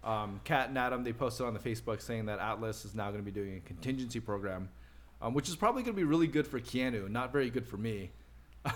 Um, 0.04 0.40
Kat 0.44 0.68
and 0.68 0.78
Adam 0.78 1.02
they 1.04 1.12
posted 1.12 1.46
on 1.46 1.54
the 1.54 1.60
Facebook 1.60 2.00
saying 2.00 2.26
that 2.26 2.38
Atlas 2.38 2.84
is 2.84 2.94
now 2.94 3.10
going 3.10 3.22
to 3.24 3.30
be 3.30 3.32
doing 3.32 3.56
a 3.56 3.60
contingency 3.68 4.20
program, 4.20 4.68
um, 5.20 5.34
which 5.34 5.48
is 5.48 5.56
probably 5.56 5.82
going 5.82 5.94
to 5.94 6.00
be 6.00 6.04
really 6.04 6.26
good 6.28 6.46
for 6.46 6.60
Keanu, 6.60 7.10
not 7.10 7.32
very 7.32 7.50
good 7.50 7.66
for 7.66 7.76
me. 7.76 8.10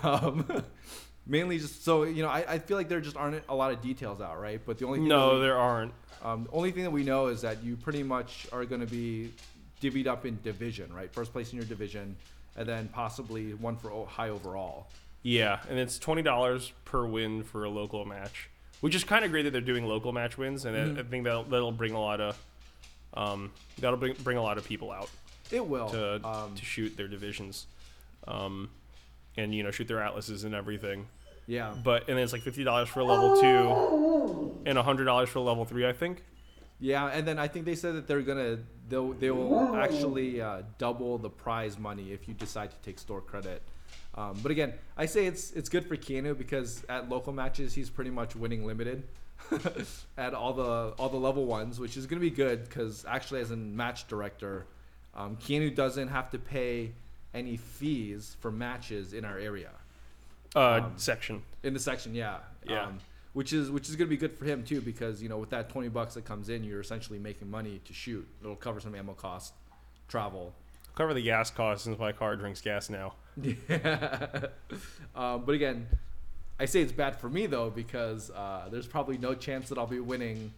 Um, 0.01 0.45
mainly 1.27 1.57
just 1.59 1.83
so 1.85 2.03
you 2.03 2.23
know, 2.23 2.29
I, 2.29 2.45
I 2.53 2.59
feel 2.59 2.77
like 2.77 2.89
there 2.89 2.99
just 3.01 3.15
aren't 3.15 3.43
a 3.47 3.55
lot 3.55 3.71
of 3.71 3.81
details 3.81 4.21
out, 4.21 4.39
right? 4.39 4.59
But 4.65 4.77
the 4.79 4.85
only 4.85 4.99
thing 4.99 5.07
that 5.09 5.15
No, 5.15 5.35
we- 5.35 5.41
there 5.41 5.57
aren't. 5.57 5.93
um, 6.23 6.43
the 6.45 6.51
only 6.51 6.71
thing 6.71 6.83
that 6.83 6.91
we 6.91 7.03
know 7.03 7.27
is 7.27 7.41
that 7.41 7.63
you 7.63 7.75
pretty 7.75 8.01
much 8.03 8.47
are 8.51 8.65
going 8.65 8.81
to 8.81 8.87
be 8.87 9.31
divvied 9.81 10.07
up 10.07 10.25
in 10.25 10.39
division, 10.41 10.91
right? 10.93 11.11
First 11.13 11.31
place 11.31 11.51
in 11.51 11.57
your 11.57 11.65
division, 11.67 12.15
and 12.55 12.67
then 12.67 12.87
possibly 12.93 13.53
one 13.53 13.75
for 13.77 14.05
high 14.07 14.29
overall. 14.29 14.87
Yeah, 15.21 15.59
and 15.69 15.77
it's 15.79 15.99
twenty 15.99 16.21
dollars 16.21 16.71
per 16.85 17.05
win 17.05 17.43
for 17.43 17.63
a 17.65 17.69
local 17.69 18.03
match, 18.05 18.49
which 18.83 18.95
is 18.95 19.05
kind 19.05 19.23
of 19.23 19.31
great 19.31 19.43
that 19.43 19.51
they're 19.51 19.61
doing 19.61 19.85
local 19.85 20.11
match 20.11 20.37
wins, 20.37 20.65
and 20.65 20.75
Mm-hmm. 20.75 20.97
I, 20.97 20.99
I 20.99 21.03
think 21.03 21.23
that'll 21.23 21.43
that'll 21.45 21.71
bring 21.71 21.93
a 21.93 22.01
lot 22.01 22.19
of 22.19 22.37
um, 23.13 23.51
that'll 23.79 23.95
bring 23.97 24.13
bring 24.23 24.37
a 24.37 24.41
lot 24.43 24.57
of 24.57 24.65
people 24.65 24.91
out 24.91 25.09
It 25.51 25.65
will. 25.65 25.87
to 25.89 26.27
um, 26.27 26.53
to 26.55 26.65
shoot 26.65 26.97
their 26.97 27.07
divisions, 27.07 27.65
um, 28.27 28.69
and 29.37 29.55
you 29.55 29.63
know 29.63 29.71
shoot 29.71 29.87
their 29.87 30.01
atlases 30.01 30.43
and 30.43 30.53
everything. 30.53 31.07
yeah. 31.47 31.73
But 31.81 32.09
and 32.09 32.17
then 32.17 32.23
it's 32.25 32.33
like 32.33 32.41
fifty 32.41 32.65
dollars 32.65 32.89
for 32.89 32.99
a 32.99 33.05
level 33.05 33.39
two, 33.39 34.61
and 34.65 34.77
hundred 34.77 35.05
dollars 35.05 35.29
for 35.29 35.39
a 35.39 35.43
level 35.43 35.63
three, 35.63 35.87
I 35.87 35.93
think. 35.93 36.21
Yeah, 36.79 37.05
and 37.07 37.25
then 37.25 37.39
I 37.39 37.47
think 37.47 37.63
they 37.65 37.75
said 37.75 37.95
that 37.95 38.07
they're 38.07 38.21
gonna 38.21 38.57
they'll 38.89 39.13
they 39.13 39.31
will 39.31 39.75
actually 39.77 40.41
uh, 40.41 40.63
double 40.77 41.17
the 41.17 41.29
prize 41.29 41.79
money 41.79 42.11
if 42.11 42.27
you 42.27 42.33
decide 42.33 42.71
to 42.71 42.77
take 42.83 42.99
store 42.99 43.21
credit. 43.21 43.61
Um, 44.15 44.37
but 44.43 44.51
again, 44.51 44.73
I 44.97 45.05
say 45.07 45.25
it's 45.25 45.51
it's 45.51 45.69
good 45.69 45.85
for 45.87 45.97
Keanu 45.97 46.37
because 46.37 46.83
at 46.87 47.09
local 47.09 47.33
matches 47.33 47.73
he's 47.73 47.89
pretty 47.89 48.11
much 48.11 48.35
winning 48.35 48.65
limited 48.65 49.03
at 50.17 50.33
all 50.33 50.53
the 50.53 50.93
all 50.99 51.09
the 51.09 51.17
level 51.17 51.45
ones, 51.45 51.79
which 51.79 51.97
is 51.97 52.05
gonna 52.05 52.21
be 52.21 52.29
good 52.29 52.63
because 52.65 53.05
actually 53.07 53.41
as 53.41 53.51
a 53.51 53.57
match 53.57 54.07
director, 54.07 54.65
um, 55.15 55.35
Keanu 55.37 55.73
doesn't 55.73 56.09
have 56.09 56.29
to 56.31 56.39
pay 56.39 56.91
any 57.33 57.57
fees 57.57 58.35
for 58.39 58.51
matches 58.51 59.13
in 59.13 59.25
our 59.25 59.37
area 59.39 59.71
Uh, 60.55 60.81
Um, 60.85 60.93
section. 60.97 61.41
in 61.63 61.73
the 61.73 61.79
section, 61.79 62.13
yeah. 62.13 62.37
Yeah. 62.67 62.83
Um, 62.85 62.99
which 63.33 63.51
is 63.51 63.71
which 63.71 63.89
is 63.89 63.95
gonna 63.95 64.09
be 64.11 64.17
good 64.17 64.37
for 64.37 64.45
him 64.45 64.63
too 64.63 64.79
because 64.81 65.23
you 65.23 65.27
know 65.27 65.39
with 65.39 65.49
that 65.49 65.69
twenty 65.69 65.89
bucks 65.89 66.13
that 66.13 66.23
comes 66.25 66.49
in, 66.49 66.63
you're 66.63 66.81
essentially 66.81 67.17
making 67.17 67.49
money 67.49 67.81
to 67.85 67.93
shoot. 67.93 68.27
It'll 68.41 68.55
cover 68.55 68.79
some 68.79 68.93
ammo 68.93 69.13
cost, 69.13 69.53
travel. 70.07 70.53
Cover 70.95 71.13
the 71.13 71.21
gas 71.23 71.49
cost 71.49 71.85
since 71.85 71.97
my 71.97 72.11
car 72.11 72.35
drinks 72.35 72.61
gas 72.61 72.89
now. 72.89 73.13
Yeah. 73.41 73.55
um, 75.15 75.43
but 75.45 75.55
again, 75.55 75.87
I 76.59 76.65
say 76.65 76.81
it's 76.81 76.91
bad 76.91 77.15
for 77.19 77.29
me 77.29 77.47
though 77.47 77.69
because 77.71 78.29
uh, 78.31 78.67
there's 78.71 78.85
probably 78.87 79.17
no 79.17 79.33
chance 79.33 79.69
that 79.69 79.77
I'll 79.77 79.87
be 79.87 79.99
winning 79.99 80.53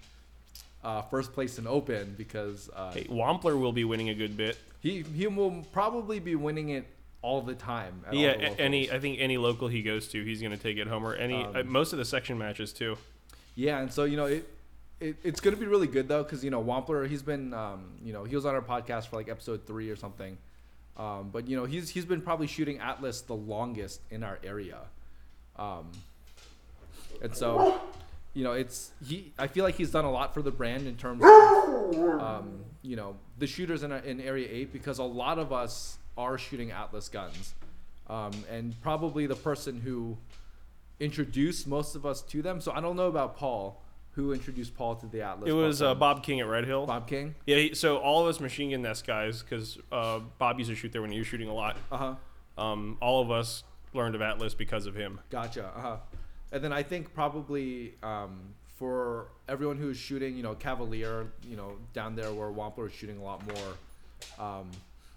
uh, 0.83 1.01
first 1.03 1.33
place 1.33 1.57
in 1.57 1.65
open 1.67 2.15
because 2.17 2.69
uh, 2.75 2.91
Hey, 2.91 3.05
Wampler 3.05 3.59
will 3.59 3.71
be 3.71 3.85
winning 3.85 4.09
a 4.09 4.13
good 4.13 4.35
bit. 4.35 4.57
he 4.81 5.03
he 5.15 5.27
will 5.27 5.63
probably 5.71 6.19
be 6.19 6.35
winning 6.35 6.69
it 6.69 6.85
all 7.21 7.41
the 7.41 7.55
time. 7.55 8.03
at 8.05 8.13
all 8.13 8.19
Yeah, 8.19 8.35
the 8.37 8.61
any. 8.61 8.91
I 8.91 8.99
think 8.99 9.19
any 9.19 9.37
local 9.37 9.67
he 9.69 9.81
goes 9.81 10.07
to, 10.09 10.23
he's 10.23 10.41
gonna 10.41 10.57
take 10.57 10.77
it 10.77 10.87
home. 10.87 11.05
Or 11.05 11.15
any 11.15 11.43
Um, 11.43 11.55
uh, 11.55 11.63
most 11.63 11.93
of 11.93 11.97
the 11.97 12.05
section 12.05 12.37
matches 12.37 12.71
too. 12.73 12.97
Yeah, 13.55 13.79
and 13.79 13.91
so 13.91 14.03
you 14.03 14.17
know 14.17 14.25
it, 14.25 14.47
it 14.99 15.17
it's 15.23 15.39
gonna 15.39 15.57
be 15.57 15.65
really 15.65 15.87
good 15.87 16.07
though 16.07 16.23
because 16.23 16.43
you 16.43 16.49
know 16.49 16.63
Wampler 16.63 17.07
he's 17.07 17.21
been 17.21 17.53
um, 17.53 17.91
you 18.03 18.13
know 18.13 18.23
he 18.23 18.35
was 18.35 18.45
on 18.45 18.55
our 18.55 18.61
podcast 18.61 19.07
for 19.07 19.17
like 19.17 19.29
episode 19.29 19.65
three 19.65 19.89
or 19.89 19.95
something, 19.95 20.37
um, 20.97 21.29
but 21.31 21.47
you 21.47 21.57
know 21.57 21.65
he's 21.65 21.89
he's 21.89 22.05
been 22.05 22.21
probably 22.21 22.47
shooting 22.47 22.79
Atlas 22.79 23.21
the 23.21 23.35
longest 23.35 24.01
in 24.09 24.23
our 24.23 24.39
area, 24.43 24.79
um, 25.57 25.91
and 27.21 27.35
so 27.35 27.79
you 28.33 28.43
know 28.43 28.53
it's 28.53 28.91
he 29.05 29.33
I 29.37 29.47
feel 29.47 29.63
like 29.63 29.75
he's 29.75 29.91
done 29.91 30.05
a 30.05 30.11
lot 30.11 30.33
for 30.33 30.41
the 30.41 30.51
brand 30.51 30.87
in 30.87 30.95
terms 30.95 31.23
of 31.23 32.21
um, 32.21 32.59
you 32.81 32.95
know 32.95 33.15
the 33.37 33.47
shooters 33.47 33.83
in 33.83 33.91
in 33.91 34.21
Area 34.21 34.47
Eight 34.49 34.71
because 34.71 34.99
a 34.99 35.03
lot 35.03 35.39
of 35.39 35.51
us 35.51 35.97
are 36.17 36.37
shooting 36.37 36.71
Atlas 36.71 37.09
guns, 37.09 37.53
um, 38.09 38.31
and 38.49 38.79
probably 38.81 39.27
the 39.27 39.35
person 39.35 39.81
who 39.81 40.17
introduced 40.99 41.67
most 41.67 41.95
of 41.95 42.05
us 42.05 42.21
to 42.21 42.41
them. 42.41 42.61
So 42.61 42.71
I 42.71 42.79
don't 42.79 42.95
know 42.95 43.07
about 43.07 43.35
Paul, 43.35 43.81
who 44.15 44.31
introduced 44.31 44.73
Paul 44.75 44.95
to 44.95 45.07
the 45.07 45.21
Atlas. 45.21 45.49
It 45.49 45.53
was 45.53 45.81
uh, 45.81 45.93
Bob 45.93 46.23
King 46.23 46.39
at 46.39 46.47
Red 46.47 46.65
Hill. 46.65 46.85
Bob 46.85 47.05
King. 47.07 47.35
Yeah, 47.45 47.57
he, 47.57 47.75
so 47.75 47.97
all 47.97 48.21
of 48.21 48.27
us 48.27 48.39
machine 48.39 48.71
gun 48.71 48.81
nest 48.81 49.05
guys, 49.05 49.43
because 49.43 49.77
uh, 49.91 50.19
Bob 50.37 50.57
used 50.57 50.69
to 50.69 50.75
shoot 50.75 50.93
there 50.93 51.01
when 51.01 51.11
he 51.11 51.19
was 51.19 51.27
shooting 51.27 51.49
a 51.49 51.53
lot. 51.53 51.77
Uh 51.91 51.97
huh. 51.97 52.15
Um, 52.57 52.97
all 53.01 53.21
of 53.21 53.29
us 53.29 53.63
learned 53.93 54.15
of 54.15 54.21
Atlas 54.21 54.53
because 54.53 54.85
of 54.85 54.95
him. 54.95 55.19
Gotcha. 55.29 55.65
Uh 55.75 55.81
huh. 55.81 55.97
And 56.53 56.63
then 56.63 56.71
I 56.71 56.83
think 56.83 57.13
probably 57.13 57.95
um, 58.01 58.53
for 58.75 59.27
everyone 59.49 59.77
who's 59.77 59.97
shooting, 59.97 60.37
you 60.37 60.43
know, 60.43 60.55
Cavalier, 60.55 61.27
you 61.43 61.57
know, 61.57 61.73
down 61.93 62.15
there 62.15 62.31
where 62.31 62.49
Wampler 62.49 62.87
is 62.87 62.93
shooting 62.93 63.17
a 63.17 63.23
lot 63.23 63.43
more. 63.45 64.47
Um, 64.47 64.71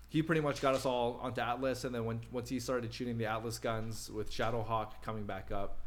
he 0.09 0.23
pretty 0.23 0.41
much 0.41 0.61
got 0.61 0.75
us 0.75 0.85
all 0.85 1.21
onto 1.23 1.41
Atlas, 1.41 1.85
and 1.85 1.95
then 1.95 2.05
when 2.05 2.21
once 2.33 2.49
he 2.49 2.59
started 2.59 2.93
shooting 2.93 3.17
the 3.19 3.27
Atlas 3.27 3.61
guns 3.61 4.11
with 4.11 4.29
Shadowhawk 4.31 5.03
coming 5.03 5.25
back 5.25 5.53
up, 5.53 5.79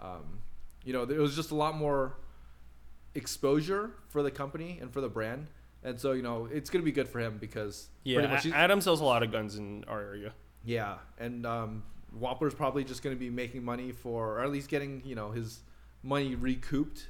um, 0.00 0.40
you 0.84 0.92
know, 0.92 1.06
there 1.06 1.20
was 1.20 1.34
just 1.34 1.50
a 1.50 1.54
lot 1.54 1.74
more 1.74 2.16
exposure 3.14 3.92
for 4.08 4.22
the 4.22 4.30
company 4.30 4.78
and 4.80 4.92
for 4.92 5.00
the 5.00 5.08
brand, 5.08 5.48
and 5.82 5.98
so 6.00 6.12
you 6.12 6.22
know, 6.22 6.46
it's 6.52 6.70
gonna 6.70 6.84
be 6.84 6.92
good 6.92 7.08
for 7.08 7.20
him 7.20 7.38
because 7.38 7.88
Yeah, 8.04 8.18
pretty 8.18 8.32
much 8.32 8.46
Adam 8.56 8.80
sells 8.80 9.00
a 9.00 9.04
lot 9.04 9.22
of 9.22 9.32
guns 9.32 9.56
in 9.56 9.84
our 9.88 10.00
area. 10.00 10.32
yeah, 10.64 10.98
and 11.18 11.46
um, 11.46 11.82
Wampler's 12.18 12.54
probably 12.54 12.84
just 12.84 13.02
going 13.02 13.14
to 13.14 13.20
be 13.20 13.28
making 13.30 13.62
money 13.64 13.92
for, 13.92 14.38
or 14.38 14.40
at 14.42 14.50
least 14.50 14.68
getting 14.68 15.02
you 15.04 15.14
know 15.14 15.30
his 15.30 15.60
money 16.02 16.34
recouped 16.34 17.08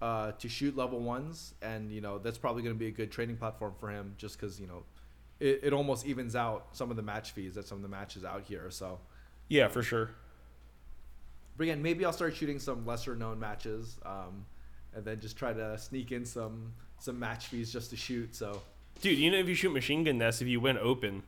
uh, 0.00 0.32
to 0.32 0.48
shoot 0.48 0.76
level 0.76 1.00
ones, 1.00 1.54
and 1.62 1.90
you 1.92 2.00
know 2.00 2.18
that's 2.18 2.38
probably 2.38 2.62
going 2.62 2.74
to 2.74 2.78
be 2.78 2.86
a 2.86 2.90
good 2.92 3.10
trading 3.10 3.36
platform 3.36 3.74
for 3.78 3.88
him, 3.90 4.14
just 4.16 4.38
because 4.38 4.60
you 4.60 4.66
know 4.66 4.84
it, 5.40 5.60
it 5.64 5.72
almost 5.72 6.06
evens 6.06 6.34
out 6.36 6.66
some 6.72 6.90
of 6.90 6.96
the 6.96 7.02
match 7.02 7.32
fees 7.32 7.54
that 7.54 7.66
some 7.66 7.78
of 7.78 7.82
the 7.82 7.88
matches 7.88 8.24
out 8.24 8.42
here. 8.42 8.70
So, 8.70 8.98
Yeah, 9.48 9.68
for 9.68 9.82
sure. 9.82 10.10
but 11.56 11.64
again, 11.64 11.82
maybe 11.82 12.04
I'll 12.04 12.12
start 12.12 12.34
shooting 12.36 12.58
some 12.60 12.86
lesser 12.86 13.16
known 13.16 13.38
matches, 13.40 13.98
um, 14.06 14.46
and 14.94 15.04
then 15.04 15.20
just 15.20 15.36
try 15.36 15.52
to 15.52 15.78
sneak 15.78 16.12
in 16.12 16.24
some 16.24 16.72
some 16.98 17.18
match 17.18 17.46
fees 17.46 17.72
just 17.72 17.90
to 17.90 17.96
shoot. 17.96 18.34
So, 18.34 18.60
Dude, 19.00 19.16
you 19.18 19.30
know 19.30 19.38
if 19.38 19.48
you 19.48 19.54
shoot 19.54 19.72
machine 19.72 20.02
gun 20.04 20.18
nest, 20.18 20.42
if 20.42 20.48
you 20.48 20.60
win 20.60 20.76
open, 20.78 21.22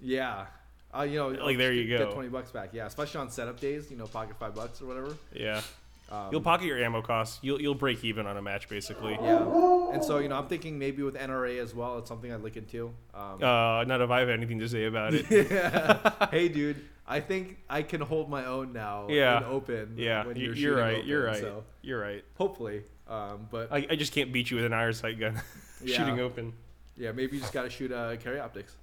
yeah. 0.00 0.46
Uh, 0.94 1.02
you 1.04 1.16
know, 1.18 1.28
Like, 1.28 1.56
there 1.56 1.72
you 1.72 1.86
get- 1.86 1.98
go. 2.00 2.04
Get 2.06 2.14
twenty 2.14 2.28
bucks 2.28 2.50
back, 2.50 2.70
yeah. 2.74 2.86
Especially 2.86 3.20
on 3.20 3.30
setup 3.30 3.58
days, 3.60 3.90
you 3.90 3.96
know, 3.96 4.06
pocket 4.06 4.36
five 4.38 4.54
bucks 4.54 4.80
or 4.82 4.86
whatever. 4.86 5.16
yeah, 5.34 5.62
Um, 6.10 6.28
you'll 6.30 6.42
pocket 6.42 6.66
your 6.66 6.78
ammo 6.82 7.00
costs. 7.00 7.38
You'll 7.42 7.60
you'll 7.62 7.74
break 7.74 8.04
even 8.04 8.26
on 8.26 8.36
a 8.36 8.42
match 8.42 8.68
basically. 8.68 9.12
Yeah, 9.14 9.90
and 9.94 10.04
so 10.04 10.18
you 10.18 10.28
know, 10.28 10.36
I'm 10.36 10.48
thinking 10.48 10.78
maybe 10.78 11.02
with 11.02 11.14
NRA 11.14 11.58
as 11.62 11.74
well. 11.74 11.96
It's 11.98 12.08
something 12.08 12.30
I'd 12.32 12.42
look 12.42 12.56
into. 12.58 12.92
Um, 13.14 13.42
Uh, 13.42 13.84
not 13.84 14.02
if 14.02 14.10
I 14.10 14.20
have 14.20 14.28
anything 14.28 14.58
to 14.58 14.68
say 14.68 14.84
about 14.84 15.14
it. 15.14 15.24
hey, 16.30 16.48
dude, 16.48 16.76
I 17.06 17.20
think 17.20 17.58
I 17.68 17.82
can 17.82 18.00
hold 18.00 18.30
my 18.30 18.44
own 18.46 18.72
now. 18.72 19.08
Yeah. 19.08 19.38
in 19.38 19.44
open. 19.44 19.94
Yeah, 19.96 20.24
when 20.26 20.36
you- 20.36 20.46
you're, 20.46 20.54
you're 20.54 20.76
right. 20.76 20.96
open, 20.98 21.08
You're 21.08 21.24
right. 21.24 21.40
So 21.40 21.64
You're 21.82 22.00
right. 22.00 22.24
hopefully, 22.34 22.82
um, 23.08 23.48
but 23.50 23.72
I, 23.72 23.86
I 23.90 23.96
just 23.96 24.12
can't 24.12 24.32
beat 24.32 24.50
you 24.50 24.56
with 24.56 24.66
an 24.66 24.72
iron 24.72 24.92
sight 24.94 25.18
gun. 25.18 25.40
Yeah. 25.84 25.96
Shooting 25.96 26.20
open. 26.20 26.52
yeah, 26.96 27.10
maybe 27.10 27.34
you 27.34 27.40
just 27.40 27.52
gotta 27.52 27.68
shoot 27.68 27.90
uh, 27.90 28.14
carry 28.16 28.38
optics. 28.38 28.76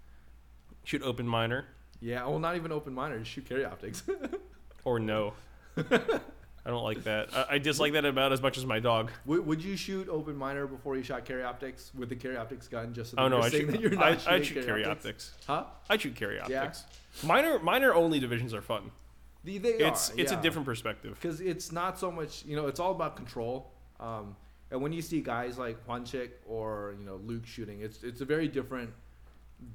Shoot 0.84 1.01
open 1.01 1.25
minor 1.25 1.63
Yeah, 2.01 2.25
well, 2.25 2.39
not 2.39 2.58
even 2.58 2.73
open 2.73 2.93
minor. 2.93 3.17
Just 3.19 3.32
shoot 3.32 3.45
carry 3.47 3.63
optics. 3.63 4.03
or 4.84 4.99
no. 4.99 5.32
I 6.65 6.69
don't 6.69 6.83
like 6.83 7.03
that. 7.05 7.29
I, 7.33 7.45
I 7.51 7.57
dislike 7.57 7.93
that 7.93 8.05
about 8.05 8.33
as 8.33 8.41
much 8.41 8.57
as 8.57 8.65
my 8.65 8.79
dog. 8.79 9.11
would, 9.25 9.45
would 9.45 9.63
you 9.63 9.75
shoot 9.77 10.07
open 10.09 10.35
minor 10.35 10.67
before 10.67 10.95
you 10.97 11.03
shot 11.03 11.25
carry 11.25 11.43
optics 11.43 11.91
with 11.97 12.09
the 12.09 12.15
carry 12.15 12.35
optics 12.37 12.67
gun? 12.67 12.93
Just 12.93 13.11
so 13.11 13.15
that 13.15 13.21
Oh 13.23 13.27
no, 13.29 13.37
you're 13.37 13.45
I 13.45 13.49
saying 13.49 13.65
shoot. 13.65 13.71
that 13.71 13.81
you're 13.81 13.91
not 13.91 14.27
I, 14.27 14.35
I 14.35 14.41
shoot 14.41 14.65
carry 14.65 14.85
optics. 14.85 15.33
Huh? 15.47 15.63
I 15.89 15.97
shoot 15.97 16.15
carry 16.15 16.35
Yeah? 16.35 16.63
optics. 16.63 16.83
Minor 17.23 17.59
minor 17.59 17.93
only 17.93 18.19
divisions 18.19 18.53
are 18.53 18.61
fun. 18.61 18.91
They, 19.43 19.57
they 19.57 19.69
It's 19.69 20.11
are, 20.11 20.19
it's 20.19 20.31
yeah. 20.33 20.39
a 20.39 20.41
different 20.41 20.65
perspective. 20.65 21.17
because 21.19 21.39
it's 21.41 21.71
not 21.71 21.97
so 21.97 22.11
much 22.11 22.43
you 22.45 22.55
know 22.57 22.67
it's 22.67 22.79
all 22.79 22.91
about 22.91 23.15
control 23.15 23.71
um, 24.01 24.35
and 24.69 24.81
when 24.81 24.91
you 24.91 25.01
see 25.01 25.21
guys 25.21 25.57
like 25.57 25.87
Juanchik 25.87 26.31
or 26.45 26.93
you 26.99 27.05
know 27.05 27.15
Luke 27.25 27.45
shooting 27.45 27.79
it's 27.81 28.03
it's 28.03 28.19
a 28.21 28.25
very 28.25 28.47
different 28.49 28.91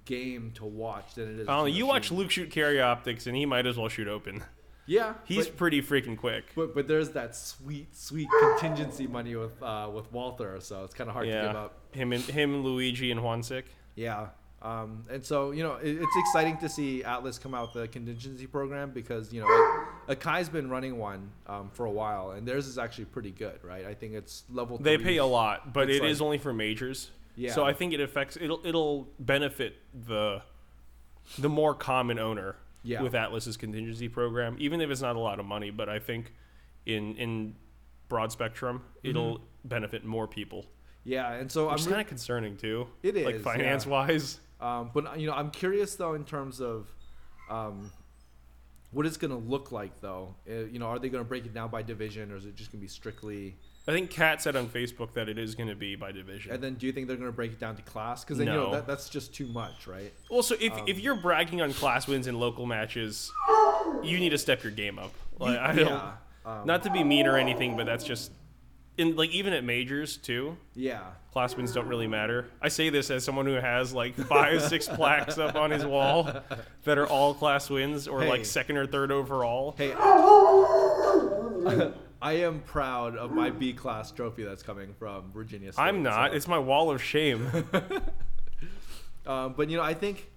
game 0.04 0.52
to 0.54 0.64
watch 0.64 1.14
than 1.14 1.34
it 1.34 1.40
is 1.40 1.48
I 1.48 1.66
you 1.66 1.86
watch. 1.86 2.10
Luke 2.10 2.30
shoot 2.30 2.50
carry 2.50 2.80
optics, 2.80 3.26
and 3.26 3.36
he 3.36 3.46
might 3.46 3.66
as 3.66 3.76
well 3.76 3.88
shoot 3.88 4.08
open. 4.08 4.42
Yeah 4.86 5.14
He's 5.24 5.46
but, 5.48 5.56
pretty 5.56 5.82
freaking 5.82 6.16
quick. 6.16 6.44
but 6.54 6.74
but 6.74 6.86
there's 6.88 7.10
that 7.10 7.34
sweet 7.36 7.94
sweet 7.96 8.28
contingency 8.40 9.06
money 9.06 9.34
with 9.36 9.62
uh, 9.62 9.90
with 9.92 10.10
Walther 10.12 10.58
so 10.60 10.84
it's 10.84 10.94
kind 10.94 11.08
of 11.08 11.14
hard 11.14 11.26
to 11.26 11.32
give 11.32 11.56
up 11.56 11.78
him 11.92 12.12
and 12.12 12.22
him, 12.24 12.62
Luigi, 12.62 13.10
and 13.10 13.20
Juansik. 13.20 13.64
yeah 13.94 14.28
um, 14.62 15.02
and 15.10 15.22
so 15.22 15.50
you 15.50 15.62
know 15.62 15.74
it, 15.74 15.96
it's 16.00 16.16
exciting 16.16 16.56
to 16.58 16.68
see 16.70 17.04
Atlas 17.04 17.38
come 17.38 17.54
out 17.54 17.74
with 17.74 17.84
a 17.84 17.88
contingency 17.88 18.46
program 18.46 18.90
because 18.92 19.32
you 19.32 19.40
know 19.42 19.84
Akai's 20.08 20.48
been 20.48 20.70
running 20.70 20.96
one 20.98 21.30
um, 21.46 21.68
for 21.74 21.84
a 21.86 21.90
while 21.90 22.30
and 22.30 22.48
theirs 22.48 22.66
is 22.66 22.78
actually 22.78 23.04
pretty 23.06 23.30
good 23.30 23.58
right 23.62 23.84
I 23.84 23.92
think 23.94 24.14
it's 24.14 24.44
level 24.50 24.78
They 24.78 24.96
pay 24.98 25.18
a 25.18 25.26
lot, 25.26 25.72
but 25.74 25.90
It's 25.90 26.02
it 26.02 26.08
is 26.08 26.20
like- 26.20 26.24
only 26.24 26.38
for 26.38 26.52
majors. 26.52 27.10
Yeah. 27.36 27.52
So 27.52 27.64
I 27.64 27.72
think 27.72 27.92
it 27.92 28.00
affects 28.00 28.38
it'll 28.40 28.60
it'll 28.64 29.08
benefit 29.18 29.76
the 30.06 30.42
the 31.38 31.48
more 31.48 31.74
common 31.74 32.18
owner 32.18 32.56
Yeah. 32.84 33.02
with 33.02 33.14
Atlas's 33.14 33.56
contingency 33.56 34.08
program, 34.08 34.56
even 34.58 34.80
if 34.80 34.90
it's 34.90 35.00
not 35.00 35.16
a 35.16 35.18
lot 35.18 35.40
of 35.40 35.46
money. 35.46 35.70
But 35.70 35.88
I 35.88 35.98
think 35.98 36.32
in 36.86 37.16
in 37.16 37.56
broad 38.08 38.30
spectrum, 38.30 38.82
it'll 39.02 39.40
benefit 39.64 40.04
more 40.04 40.28
people. 40.28 40.66
yeah 41.04 41.32
and 41.32 41.50
so 41.50 41.70
Which 41.70 41.82
I'm 41.82 41.88
kind 41.88 42.00
of 42.00 42.06
concerning 42.06 42.56
too. 42.56 42.86
It 43.02 43.16
is 43.16 43.24
like 43.24 43.40
finance 43.40 43.86
yeah. 43.86 43.92
wise. 43.92 44.40
Um, 44.60 44.90
but 44.94 45.18
you 45.18 45.26
know, 45.26 45.34
I'm 45.34 45.50
curious 45.50 45.96
though 45.96 46.14
in 46.14 46.24
terms 46.24 46.60
of 46.60 46.86
um, 47.50 47.90
what 48.92 49.04
it's 49.06 49.16
going 49.16 49.30
to 49.30 49.36
look 49.36 49.72
like 49.72 50.00
though. 50.00 50.34
Uh, 50.48 50.64
you 50.66 50.78
know, 50.78 50.86
are 50.86 50.98
they 50.98 51.08
going 51.08 51.24
to 51.24 51.28
break 51.28 51.44
it 51.44 51.52
down 51.52 51.70
by 51.70 51.82
division, 51.82 52.30
or 52.30 52.36
is 52.36 52.46
it 52.46 52.54
just 52.54 52.70
going 52.70 52.80
to 52.80 52.84
be 52.84 52.88
strictly? 52.88 53.56
I 53.86 53.92
think 53.92 54.08
Kat 54.10 54.40
said 54.40 54.56
on 54.56 54.66
Facebook 54.68 55.12
that 55.12 55.28
it 55.28 55.38
is 55.38 55.54
going 55.54 55.68
to 55.68 55.74
be 55.74 55.94
by 55.94 56.10
division. 56.10 56.52
And 56.52 56.62
then, 56.62 56.74
do 56.74 56.86
you 56.86 56.92
think 56.92 57.06
they're 57.06 57.18
going 57.18 57.28
to 57.28 57.36
break 57.36 57.52
it 57.52 57.60
down 57.60 57.76
to 57.76 57.82
class? 57.82 58.24
Because 58.24 58.38
then 58.38 58.46
you 58.46 58.52
know 58.54 58.72
that, 58.72 58.86
that's 58.86 59.10
just 59.10 59.34
too 59.34 59.46
much, 59.48 59.86
right? 59.86 60.10
Also, 60.30 60.54
if, 60.58 60.72
Um, 60.72 60.84
if 60.88 60.98
you're 61.00 61.16
bragging 61.16 61.60
on 61.60 61.70
class 61.74 62.06
wins 62.06 62.26
in 62.26 62.38
local 62.38 62.64
matches, 62.64 63.30
you 64.02 64.18
need 64.18 64.30
to 64.30 64.38
step 64.38 64.62
your 64.62 64.72
game 64.72 64.98
up. 64.98 65.12
Like, 65.38 65.58
I 65.58 65.74
don't, 65.74 65.86
yeah, 65.88 66.12
um, 66.46 66.66
not 66.66 66.82
to 66.84 66.90
be 66.90 67.04
mean 67.04 67.26
or 67.26 67.36
anything, 67.36 67.76
but 67.76 67.84
that's 67.84 68.04
just 68.04 68.32
in 68.96 69.16
like 69.16 69.30
even 69.30 69.52
at 69.52 69.64
majors 69.64 70.16
too. 70.16 70.56
yeah. 70.74 71.00
Class 71.32 71.56
wins 71.56 71.72
don't 71.72 71.88
really 71.88 72.06
matter. 72.06 72.46
I 72.62 72.68
say 72.68 72.90
this 72.90 73.10
as 73.10 73.24
someone 73.24 73.44
who 73.46 73.54
has 73.54 73.92
like 73.92 74.14
five, 74.14 74.62
six 74.62 74.86
plaques 74.86 75.36
up 75.36 75.56
on 75.56 75.72
his 75.72 75.84
wall 75.84 76.30
that 76.84 76.96
are 76.96 77.08
all 77.08 77.34
class 77.34 77.68
wins 77.68 78.06
or 78.06 78.22
Hey. 78.22 78.28
like 78.28 78.44
second 78.44 78.76
or 78.76 78.86
third 78.86 79.10
overall. 79.10 79.74
Hey, 79.76 79.92
I 82.24 82.32
am 82.38 82.60
proud 82.60 83.16
of 83.18 83.32
my 83.32 83.50
B 83.50 83.74
class 83.74 84.10
trophy 84.10 84.44
that's 84.44 84.62
coming 84.62 84.94
from 84.98 85.30
Virginia 85.30 85.72
State. 85.74 85.82
I'm 85.82 86.02
not. 86.02 86.30
so- 86.30 86.36
It's 86.36 86.48
my 86.48 86.58
wall 86.58 86.90
of 86.90 87.02
shame. 87.02 87.46
Um, 89.26 89.54
but 89.56 89.70
you 89.70 89.78
know, 89.78 89.82
I 89.82 89.94
think 89.94 90.30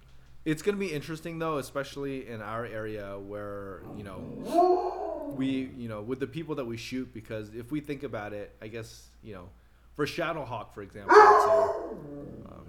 it's 0.46 0.62
going 0.62 0.74
to 0.74 0.80
be 0.80 0.90
interesting 0.90 1.38
though, 1.38 1.58
especially 1.58 2.26
in 2.26 2.40
our 2.40 2.64
area 2.64 3.18
where 3.18 3.82
you 3.98 4.02
know 4.02 5.34
we, 5.36 5.70
you 5.76 5.90
know, 5.90 6.00
with 6.00 6.20
the 6.20 6.26
people 6.26 6.54
that 6.54 6.64
we 6.64 6.78
shoot. 6.78 7.12
Because 7.12 7.50
if 7.54 7.70
we 7.70 7.80
think 7.80 8.02
about 8.02 8.32
it, 8.32 8.54
I 8.62 8.68
guess 8.68 9.08
you 9.22 9.34
know, 9.34 9.50
for 9.94 10.06
Shadowhawk, 10.06 10.72
for 10.72 10.80
example, 10.80 11.14
say, 11.14 12.50
um, 12.50 12.64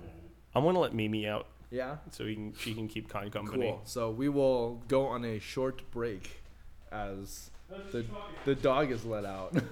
I'm 0.54 0.64
gonna 0.66 0.80
let 0.80 0.94
Mimi 0.94 1.26
out 1.26 1.48
yeah, 1.72 1.98
so 2.12 2.26
he 2.26 2.36
can 2.36 2.54
she 2.60 2.74
can 2.74 2.90
keep 2.90 3.08
kind 3.08 3.32
company. 3.32 3.68
cool. 3.70 3.82
So 3.86 4.12
we 4.12 4.28
will 4.28 4.84
go 4.90 5.06
on 5.06 5.24
a 5.24 5.40
short 5.40 5.90
break 5.92 6.42
as 6.92 7.50
The 7.92 8.06
the 8.46 8.56
dog 8.56 8.92
is 8.92 9.06
let 9.06 9.26
out. 9.26 9.54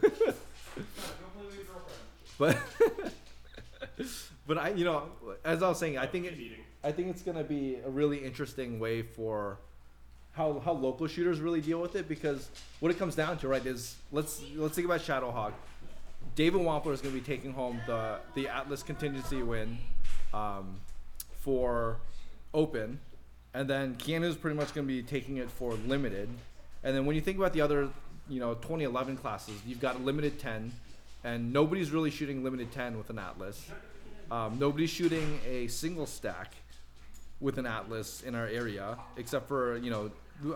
but 2.38 2.57
but 4.47 4.57
I 4.57 4.69
you 4.69 4.86
know 4.86 5.10
as 5.43 5.63
I 5.63 5.69
was 5.69 5.79
saying, 5.79 5.97
I 5.97 6.05
think 6.05 6.25
it, 6.25 6.33
I 6.83 6.91
think 6.91 7.10
it's 7.10 7.21
gonna 7.21 7.43
be 7.43 7.77
a 7.86 7.89
really 7.89 8.19
interesting 8.19 8.79
way 8.79 9.01
for 9.01 9.57
how 10.33 10.60
how 10.63 10.73
local 10.73 11.07
shooters 11.07 11.39
really 11.39 11.62
deal 11.62 11.81
with 11.81 11.95
it 11.95 12.07
because 12.07 12.49
what 12.79 12.91
it 12.91 12.99
comes 12.99 13.15
down 13.15 13.38
to 13.39 13.47
right 13.47 13.65
is 13.65 13.95
let's 14.12 14.41
let's 14.55 14.75
think 14.75 14.86
about 14.86 15.01
Shadowhawk. 15.01 15.53
David 16.36 16.62
Wampler 16.62 16.93
is 16.93 17.01
to 17.01 17.10
be 17.10 17.21
taking 17.21 17.51
home 17.53 17.81
the 17.88 18.19
the 18.36 18.47
Atlas 18.47 18.83
contingency 18.83 19.41
win 19.41 19.77
um, 20.33 20.79
for 21.39 21.97
open, 22.53 22.99
and 23.53 23.67
then 23.67 23.95
Keanu 23.95 24.25
is 24.25 24.36
pretty 24.36 24.55
much 24.55 24.71
to 24.73 24.83
be 24.83 25.01
taking 25.01 25.38
it 25.38 25.49
for 25.49 25.73
limited. 25.73 26.29
And 26.88 26.95
then 26.95 27.06
when 27.06 27.17
you 27.17 27.21
think 27.21 27.38
about 27.38 27.52
the 27.52 27.60
other, 27.60 27.89
you 28.30 28.39
know, 28.39 28.54
2011 28.54 29.17
classes, 29.17 29.60
you've 29.67 29.82
got 29.82 29.97
a 29.97 30.00
limited 30.00 30.39
10, 30.39 30.71
and 31.26 31.52
nobody's 31.52 31.91
really 31.91 32.10
shooting 32.10 32.45
limited 32.45 32.71
10 32.71 32.97
with 32.97 33.10
an 33.10 33.19
Atlas. 33.19 33.69
Um, 34.32 34.58
nobody's 34.58 34.89
shooting 34.89 35.38
a 35.45 35.67
single 35.67 36.06
stack 36.06 36.54
with 37.41 37.58
an 37.58 37.65
Atlas 37.65 38.23
in 38.23 38.36
our 38.36 38.47
area, 38.47 38.97
except 39.17 39.50
for 39.50 39.76
you 39.80 39.89
know, 39.89 40.12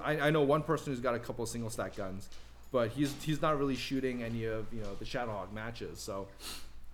I, 0.05 0.27
I 0.27 0.29
know 0.29 0.41
one 0.41 0.63
person 0.63 0.93
who's 0.93 1.01
got 1.01 1.15
a 1.15 1.19
couple 1.19 1.43
of 1.43 1.49
single 1.49 1.69
stack 1.69 1.97
guns, 1.97 2.29
but 2.71 2.91
he's 2.91 3.13
he's 3.21 3.41
not 3.41 3.59
really 3.59 3.75
shooting 3.75 4.23
any 4.23 4.45
of 4.45 4.67
you 4.71 4.79
know 4.79 4.95
the 4.99 5.05
Shadowhawk 5.05 5.51
matches. 5.51 5.99
So, 5.99 6.29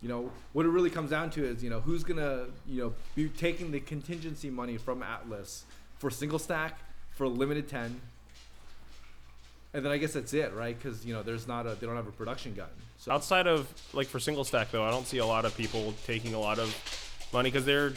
you 0.01 0.09
know, 0.09 0.31
what 0.53 0.65
it 0.65 0.69
really 0.69 0.89
comes 0.89 1.11
down 1.11 1.29
to 1.31 1.45
is 1.45 1.63
you 1.63 1.69
know 1.69 1.79
who's 1.79 2.03
gonna 2.03 2.45
you 2.65 2.81
know 2.81 2.93
be 3.13 3.29
taking 3.29 3.69
the 3.69 3.81
contingency 3.81 4.49
money 4.49 4.77
from 4.77 5.03
Atlas 5.03 5.65
for 5.99 6.09
single 6.09 6.39
stack 6.39 6.79
for 7.11 7.27
limited 7.27 7.67
ten. 7.67 8.01
And 9.77 9.85
then 9.85 9.91
I 9.93 9.97
guess 9.97 10.13
that's 10.13 10.33
it, 10.33 10.55
right? 10.55 10.75
Because 10.75 11.05
you 11.05 11.13
know, 11.13 11.21
there's 11.21 11.47
not 11.47 11.67
a 11.67 11.75
they 11.75 11.85
don't 11.85 11.95
have 11.95 12.07
a 12.07 12.11
production 12.11 12.55
gun. 12.55 12.65
So 12.97 13.11
Outside 13.11 13.45
of 13.45 13.71
like 13.93 14.07
for 14.07 14.19
single 14.19 14.43
stack 14.43 14.71
though, 14.71 14.83
I 14.83 14.89
don't 14.89 15.05
see 15.05 15.19
a 15.19 15.25
lot 15.25 15.45
of 15.45 15.55
people 15.55 15.93
taking 16.07 16.33
a 16.33 16.39
lot 16.39 16.57
of 16.57 16.75
money 17.31 17.51
because 17.51 17.63
they're. 17.63 17.93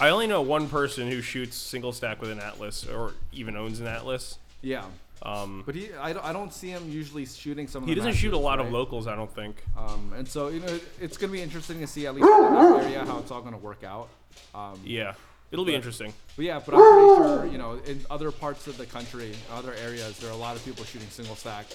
I 0.00 0.08
only 0.08 0.26
know 0.26 0.40
one 0.40 0.70
person 0.70 1.10
who 1.10 1.20
shoots 1.20 1.56
single 1.58 1.92
stack 1.92 2.22
with 2.22 2.30
an 2.30 2.40
Atlas 2.40 2.86
or 2.88 3.12
even 3.32 3.54
owns 3.54 3.80
an 3.80 3.86
Atlas. 3.86 4.38
yeah, 4.62 4.84
Um, 5.22 5.62
but 5.66 5.74
he 5.74 5.92
I 5.92 6.14
don't, 6.14 6.24
I 6.24 6.32
don't 6.32 6.54
see 6.54 6.68
him 6.70 6.90
usually 6.90 7.26
shooting 7.26 7.68
some. 7.68 7.82
Of 7.82 7.88
he 7.90 7.94
doesn't 7.94 8.14
shoot 8.14 8.28
a 8.28 8.30
matches, 8.32 8.44
lot 8.44 8.60
of 8.60 8.72
locals, 8.72 9.06
I 9.06 9.14
don't 9.14 9.34
think. 9.34 9.62
Um, 9.76 10.14
and 10.16 10.26
so 10.26 10.48
you 10.48 10.60
know, 10.60 10.80
it's 11.02 11.18
gonna 11.18 11.32
be 11.34 11.42
interesting 11.42 11.80
to 11.80 11.86
see 11.86 12.06
at 12.06 12.14
least 12.14 12.26
in 12.28 12.54
that 12.54 12.82
area 12.84 13.04
how 13.04 13.18
it's 13.18 13.30
all 13.30 13.42
gonna 13.42 13.58
work 13.58 13.84
out. 13.84 14.08
Um, 14.54 14.80
Yeah, 14.84 15.12
it'll 15.50 15.64
be 15.64 15.72
But- 15.72 15.76
interesting. 15.76 16.12
But 16.36 16.44
yeah, 16.44 16.60
but 16.64 16.74
I'm 16.74 16.80
pretty 16.80 17.06
sure 17.28 17.46
you 17.46 17.58
know 17.58 17.80
in 17.86 18.00
other 18.10 18.30
parts 18.30 18.66
of 18.66 18.76
the 18.76 18.86
country, 18.86 19.34
other 19.52 19.72
areas, 19.74 20.18
there 20.18 20.28
are 20.30 20.34
a 20.34 20.36
lot 20.36 20.56
of 20.56 20.64
people 20.64 20.84
shooting 20.84 21.08
single 21.10 21.36
stack, 21.36 21.66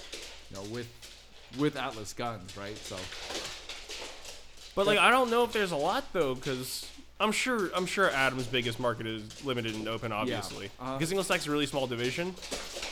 you 0.49 0.55
know, 0.57 0.63
with 0.63 0.87
with 1.57 1.75
Atlas 1.75 2.13
guns, 2.13 2.55
right? 2.57 2.77
So 2.77 2.97
But 4.75 4.87
like, 4.87 4.99
I 4.99 5.09
don't 5.11 5.29
know 5.29 5.43
if 5.43 5.51
there's 5.51 5.71
a 5.71 5.75
lot 5.77 6.05
though, 6.13 6.35
because 6.35 6.87
I'm 7.19 7.31
sure 7.31 7.69
I'm 7.75 7.85
sure 7.85 8.09
Adam's 8.09 8.47
biggest 8.47 8.79
market 8.79 9.05
is 9.07 9.43
limited 9.43 9.75
and 9.75 9.87
open, 9.87 10.11
obviously. 10.11 10.67
uh-huh. 10.79 10.93
Because 10.97 11.09
single 11.09 11.23
stack's 11.23 11.47
a 11.47 11.51
really 11.51 11.65
small 11.65 11.87
division. 11.87 12.33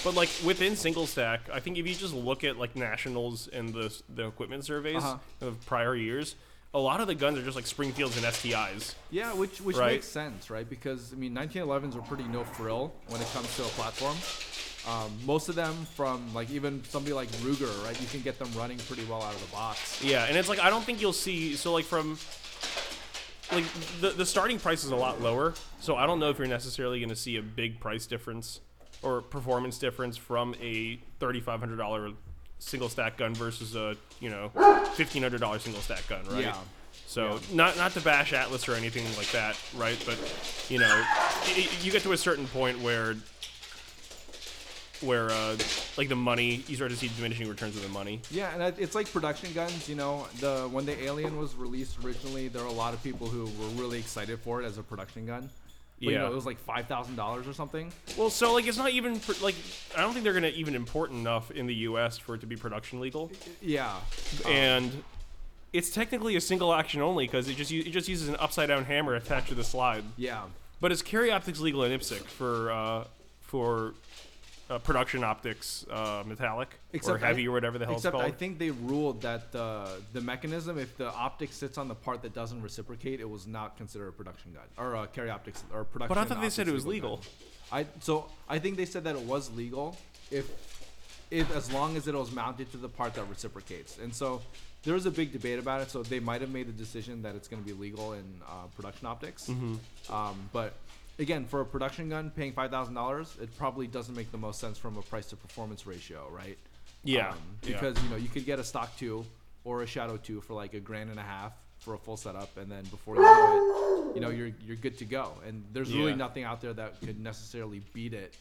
But 0.03 0.15
like 0.15 0.29
within 0.45 0.75
single 0.75 1.07
stack, 1.07 1.41
I 1.53 1.59
think 1.59 1.77
if 1.77 1.87
you 1.87 1.93
just 1.95 2.13
look 2.13 2.43
at 2.43 2.57
like 2.57 2.75
nationals 2.75 3.47
and 3.47 3.73
the 3.73 3.95
the 4.13 4.27
equipment 4.27 4.65
surveys 4.65 5.03
Uh-huh. 5.03 5.17
of 5.47 5.65
prior 5.65 5.95
years, 5.95 6.35
a 6.73 6.79
lot 6.79 7.01
of 7.01 7.07
the 7.07 7.15
guns 7.15 7.37
are 7.37 7.43
just 7.43 7.55
like 7.55 7.65
Springfields 7.65 8.15
and 8.17 8.25
STIs. 8.25 8.93
yeah, 9.11 9.33
which 9.33 9.59
which 9.61 9.75
Right. 9.77 9.93
makes 9.93 10.07
sense, 10.07 10.49
right? 10.49 10.69
Because 10.69 11.11
I 11.13 11.15
mean, 11.15 11.33
1911s 11.33 11.95
are 11.95 12.01
pretty 12.01 12.23
no 12.25 12.43
frill 12.43 12.93
when 13.07 13.21
it 13.21 13.27
comes 13.33 13.53
to 13.55 13.63
a 13.63 13.67
platform. 13.69 14.15
Um, 14.87 15.11
most 15.25 15.49
of 15.49 15.55
them 15.55 15.73
from 15.95 16.33
like 16.33 16.49
even 16.51 16.83
somebody 16.85 17.13
like 17.13 17.27
Ruger, 17.43 17.69
right? 17.85 17.99
You 17.99 18.07
can 18.07 18.21
get 18.21 18.39
them 18.39 18.49
running 18.55 18.77
pretty 18.77 19.03
well 19.05 19.21
out 19.21 19.33
of 19.33 19.41
the 19.45 19.51
box. 19.51 20.01
Yeah, 20.03 20.25
and 20.25 20.37
it's 20.37 20.47
like 20.49 20.59
I 20.59 20.69
don't 20.69 20.83
think 20.83 21.01
you'll 21.01 21.11
see 21.13 21.55
so 21.55 21.73
like 21.73 21.85
from 21.85 22.17
like 23.51 23.65
the 24.01 24.11
the 24.11 24.25
starting 24.25 24.59
price 24.59 24.83
is 24.83 24.91
a 24.91 24.95
lot 24.95 25.21
lower, 25.21 25.53
so 25.79 25.95
I 25.95 26.05
don't 26.05 26.19
know 26.19 26.29
if 26.29 26.37
you're 26.37 26.47
necessarily 26.47 26.99
going 26.99 27.09
to 27.09 27.15
see 27.15 27.35
a 27.37 27.41
big 27.41 27.79
price 27.79 28.05
difference 28.05 28.61
or 29.01 29.21
performance 29.21 29.79
difference 29.79 30.17
from 30.17 30.55
a 30.61 30.99
thirty 31.19 31.41
five 31.41 31.59
hundred 31.59 31.77
dollar 31.77 32.11
single 32.59 32.89
stack 32.89 33.17
gun 33.17 33.33
versus 33.33 33.75
a 33.75 33.95
you 34.19 34.29
know 34.29 34.49
fifteen 34.93 35.23
hundred 35.23 35.41
dollar 35.41 35.59
single 35.59 35.81
stack 35.81 36.07
gun, 36.07 36.25
right? 36.29 36.43
Yeah. 36.43 36.55
So 37.07 37.39
not 37.51 37.75
not 37.77 37.93
to 37.93 38.01
bash 38.01 38.33
Atlas 38.33 38.67
or 38.69 38.75
anything 38.75 39.03
like 39.17 39.31
that, 39.31 39.57
right? 39.75 40.01
But 40.05 40.17
you 40.69 40.77
know, 40.79 41.03
y- 41.55 41.67
you 41.81 41.91
get 41.91 42.03
to 42.03 42.11
a 42.11 42.17
certain 42.17 42.45
point 42.47 42.79
where 42.81 43.15
where 45.01 45.29
uh, 45.31 45.57
like 45.97 46.09
the 46.09 46.15
money 46.15 46.63
you 46.67 46.75
start 46.75 46.91
to 46.91 46.97
see 46.97 47.07
diminishing 47.15 47.47
returns 47.47 47.75
of 47.77 47.81
the 47.83 47.89
money. 47.89 48.19
Yeah, 48.31 48.53
and 48.53 48.77
it's 48.77 48.95
like 48.95 49.11
production 49.11 49.53
guns. 49.53 49.87
You 49.87 49.95
know, 49.95 50.27
the 50.39 50.67
when 50.71 50.85
the 50.85 51.01
Alien 51.03 51.37
was 51.37 51.55
released 51.55 51.97
originally, 52.03 52.47
there 52.49 52.61
were 52.63 52.67
a 52.69 52.73
lot 52.73 52.93
of 52.93 53.01
people 53.01 53.27
who 53.27 53.45
were 53.45 53.81
really 53.81 53.97
excited 53.99 54.39
for 54.39 54.61
it 54.61 54.65
as 54.65 54.77
a 54.77 54.83
production 54.83 55.25
gun. 55.25 55.49
But, 55.99 56.05
you 56.07 56.11
Yeah. 56.13 56.19
know, 56.19 56.31
it 56.31 56.35
was 56.35 56.45
like 56.45 56.57
five 56.59 56.87
thousand 56.87 57.15
dollars 57.17 57.47
or 57.47 57.53
something. 57.53 57.91
Well, 58.17 58.29
so 58.29 58.53
like 58.53 58.65
it's 58.67 58.77
not 58.77 58.91
even 58.91 59.19
like 59.41 59.55
I 59.97 60.01
don't 60.01 60.13
think 60.13 60.23
they're 60.23 60.33
gonna 60.33 60.47
even 60.47 60.75
import 60.75 61.11
enough 61.11 61.51
in 61.51 61.67
the 61.67 61.75
U.S. 61.75 62.17
for 62.17 62.35
it 62.35 62.41
to 62.41 62.47
be 62.47 62.55
production 62.55 62.99
legal, 63.01 63.31
Yeah, 63.61 63.95
and 64.47 65.03
it's 65.73 65.89
technically 65.89 66.35
a 66.35 66.41
single 66.41 66.73
action 66.73 67.01
only 67.01 67.25
because 67.27 67.47
it 67.49 67.55
just 67.57 67.71
it 67.71 67.91
just 67.91 68.07
uses 68.07 68.29
an 68.29 68.37
upside 68.39 68.69
down 68.69 68.85
hammer 68.85 69.13
attached 69.15 69.49
to 69.49 69.55
the 69.55 69.63
slide. 69.63 70.03
yeah, 70.17 70.43
But 70.79 70.91
it's 70.91 71.01
carry 71.01 71.31
optics 71.31 71.59
legal 71.59 71.83
in 71.83 71.91
IPSC 71.91 72.21
for 72.25 72.71
uh, 72.71 73.03
for 73.41 73.93
uh, 74.69 74.77
production 74.79 75.23
optics 75.23 75.85
uh, 75.91 76.23
metallic 76.25 76.69
or 76.69 76.77
Except 76.93 77.23
I- 77.23 77.27
heavy 77.27 77.47
or 77.47 77.51
whatever 77.51 77.77
the 77.77 77.85
hell 77.85 77.95
Except 77.95 78.15
it's 78.15 78.23
I 78.23 78.31
think 78.31 78.59
they 78.59 78.71
ruled 78.71 79.21
that 79.21 79.51
the 79.51 80.01
the 80.13 80.21
mechanism, 80.21 80.77
if 80.77 80.97
the 80.97 81.11
optic 81.11 81.51
sits 81.53 81.77
on 81.77 81.87
the 81.87 81.95
part 81.95 82.21
that 82.21 82.33
doesn't 82.33 82.61
reciprocate, 82.61 83.19
it 83.19 83.29
was 83.29 83.47
not 83.47 83.77
considered 83.77 84.07
a 84.07 84.11
production 84.11 84.53
gun 84.53 84.63
or 84.77 84.95
a 84.95 85.07
carry 85.07 85.29
optics 85.29 85.63
or 85.73 85.83
production. 85.83 86.09
but 86.15 86.17
I 86.17 86.25
thought 86.25 86.41
they 86.41 86.49
said 86.49 86.67
it 86.67 86.73
was 86.73 86.85
legal. 86.85 87.17
gun. 87.17 87.25
I 87.71 87.85
so 87.99 88.25
I 88.47 88.59
think 88.59 88.77
they 88.77 88.85
said 88.85 89.03
that 89.03 89.15
it 89.15 89.21
was 89.21 89.51
legal 89.51 89.97
if 90.31 90.49
if 91.31 91.55
as 91.55 91.71
long 91.71 91.95
as 91.97 92.07
it 92.07 92.15
was 92.15 92.31
mounted 92.31 92.71
to 92.71 92.77
the 92.77 92.89
part 92.89 93.13
that 93.15 93.23
reciprocates. 93.29 93.97
And 93.99 94.13
so 94.13 94.41
there 94.83 94.93
was 94.93 95.05
a 95.05 95.11
big 95.11 95.31
debate 95.31 95.59
about 95.59 95.81
it. 95.81 95.91
So 95.91 96.03
they 96.03 96.19
might 96.19 96.41
have 96.41 96.49
made 96.49 96.67
the 96.67 96.71
decision 96.73 97.21
that 97.23 97.35
it's 97.35 97.47
going 97.47 97.61
to 97.61 97.67
be 97.67 97.73
legal 97.73 98.13
in 98.13 98.23
uh, 98.47 98.67
production 98.75 99.07
optics. 99.07 99.47
Mm-hmm. 99.47 100.13
Um, 100.13 100.49
but 100.53 100.73
again, 101.19 101.45
for 101.45 101.61
a 101.61 101.65
production 101.65 102.09
gun, 102.09 102.31
paying 102.31 102.53
five 102.53 102.71
thousand 102.71 102.95
dollars, 102.95 103.35
it 103.41 103.55
probably 103.57 103.85
doesn't 103.87 104.15
make 104.15 104.31
the 104.31 104.37
most 104.37 104.59
sense 104.59 104.77
from 104.77 104.97
a 104.97 105.01
price 105.03 105.27
to 105.27 105.35
performance 105.35 105.85
ratio, 105.85 106.27
right? 106.31 106.57
Yeah, 107.03 107.29
Um, 107.29 107.37
yeah. 107.63 107.73
because 107.73 108.01
you 108.03 108.09
know 108.09 108.15
you 108.15 108.27
could 108.29 108.45
get 108.45 108.59
a 108.59 108.63
stock 108.63 108.97
two 108.97 109.25
or 109.63 109.83
a 109.83 109.87
shadow 109.87 110.17
two 110.17 110.41
for 110.41 110.53
like 110.53 110.73
a 110.73 110.79
grand 110.79 111.09
and 111.11 111.19
a 111.19 111.23
half 111.23 111.53
for 111.79 111.93
a 111.93 111.97
full 111.97 112.17
setup, 112.17 112.57
and 112.57 112.69
then 112.71 112.83
before 112.85 113.15
you 113.15 113.21
know 113.21 114.09
it, 114.11 114.15
you 114.15 114.21
know 114.21 114.29
you're 114.29 114.51
you're 114.65 114.75
good 114.75 114.97
to 114.97 115.05
go. 115.05 115.33
And 115.47 115.63
there's 115.73 115.93
really 115.93 116.11
Yeah. 116.11 116.17
nothing 116.17 116.43
out 116.43 116.61
there 116.61 116.73
that 116.73 116.99
could 117.01 117.19
necessarily 117.19 117.81
beat 117.93 118.13
it 118.13 118.35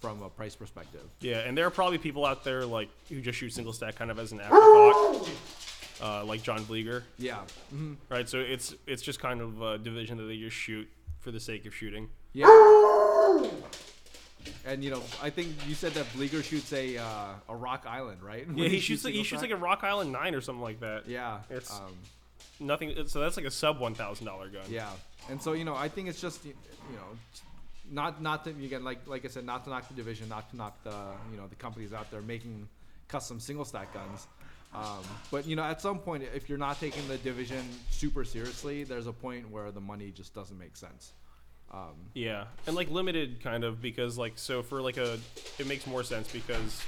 from 0.00 0.22
a 0.22 0.28
price 0.28 0.54
perspective. 0.54 1.02
Yeah, 1.20 1.38
and 1.38 1.56
there 1.56 1.66
are 1.66 1.70
probably 1.70 1.98
people 1.98 2.24
out 2.26 2.44
there 2.44 2.64
like 2.66 2.88
who 3.08 3.20
just 3.20 3.38
shoot 3.38 3.52
single 3.52 3.72
stack 3.72 3.96
kind 3.96 4.10
of 4.10 4.18
as 4.18 4.30
an 4.32 4.40
afterthought, 4.40 5.28
uh, 6.02 6.24
like 6.24 6.42
John 6.42 6.60
Vlieger, 6.60 7.02
Yeah. 7.18 7.40
hmm 7.70 7.94
right? 8.08 8.28
So 8.28 8.38
it's 8.38 8.74
it's 8.86 9.02
just 9.02 9.18
kind 9.18 9.40
of 9.40 9.60
a 9.62 9.78
division 9.78 10.18
that 10.18 10.24
they 10.24 10.36
just 10.38 10.56
shoot 10.56 10.88
for 11.20 11.30
the 11.32 11.40
sake 11.40 11.66
of 11.66 11.74
shooting. 11.74 12.08
Yeah. 12.34 12.46
And 14.66 14.82
you 14.82 14.90
know, 14.90 15.02
I 15.22 15.28
think 15.28 15.48
you 15.68 15.74
said 15.74 15.92
that 15.92 16.06
Vlieger 16.14 16.42
shoots 16.42 16.72
a 16.72 16.96
uh, 16.96 17.04
a 17.50 17.54
Rock 17.54 17.84
Island, 17.86 18.22
right? 18.22 18.46
When 18.48 18.56
Yeah, 18.56 18.68
he 18.68 18.80
shoots 18.80 19.04
like 19.04 19.12
he 19.12 19.22
shoots 19.22 19.42
like 19.42 19.50
a 19.50 19.56
Rock 19.56 19.84
Island 19.84 20.10
Nine 20.10 20.34
or 20.34 20.40
something 20.40 20.62
like 20.62 20.80
that. 20.80 21.06
yeah. 21.06 21.40
It's- 21.50 21.70
um, 21.70 21.94
Nothing. 22.60 22.94
So 23.08 23.20
that's 23.20 23.36
like 23.36 23.46
a 23.46 23.50
sub 23.50 23.78
one 23.80 23.94
thousand 23.94 24.26
dollar 24.26 24.48
gun. 24.48 24.62
Yeah, 24.70 24.88
and 25.28 25.42
so 25.42 25.52
you 25.54 25.64
know, 25.64 25.74
I 25.74 25.88
think 25.88 26.08
it's 26.08 26.20
just 26.20 26.44
you 26.44 26.54
know, 26.92 27.18
not 27.90 28.22
not 28.22 28.44
to 28.44 28.50
again 28.50 28.84
like 28.84 29.06
like 29.06 29.24
I 29.24 29.28
said, 29.28 29.44
not 29.44 29.64
to 29.64 29.70
knock 29.70 29.88
the 29.88 29.94
division, 29.94 30.28
not 30.28 30.48
to 30.50 30.56
knock 30.56 30.82
the 30.84 30.94
you 31.32 31.36
know 31.36 31.46
the 31.48 31.56
companies 31.56 31.92
out 31.92 32.10
there 32.12 32.22
making 32.22 32.68
custom 33.08 33.40
single 33.40 33.64
stack 33.64 33.92
guns. 33.92 34.26
Um, 34.72 35.02
but 35.32 35.46
you 35.46 35.56
know, 35.56 35.64
at 35.64 35.80
some 35.82 35.98
point, 35.98 36.22
if 36.34 36.48
you're 36.48 36.58
not 36.58 36.78
taking 36.80 37.06
the 37.08 37.16
division 37.18 37.68
super 37.90 38.24
seriously, 38.24 38.84
there's 38.84 39.08
a 39.08 39.12
point 39.12 39.50
where 39.50 39.70
the 39.72 39.80
money 39.80 40.10
just 40.12 40.32
doesn't 40.32 40.58
make 40.58 40.76
sense. 40.76 41.12
Um, 41.74 41.94
Yeah, 42.14 42.44
and 42.66 42.76
like 42.76 42.90
limited 42.90 43.42
kind 43.42 43.64
of 43.64 43.82
because 43.82 44.16
like 44.16 44.34
so 44.36 44.62
for 44.62 44.80
like 44.80 44.96
a 44.96 45.18
it 45.58 45.66
makes 45.66 45.86
more 45.86 46.04
sense 46.04 46.30
because 46.32 46.80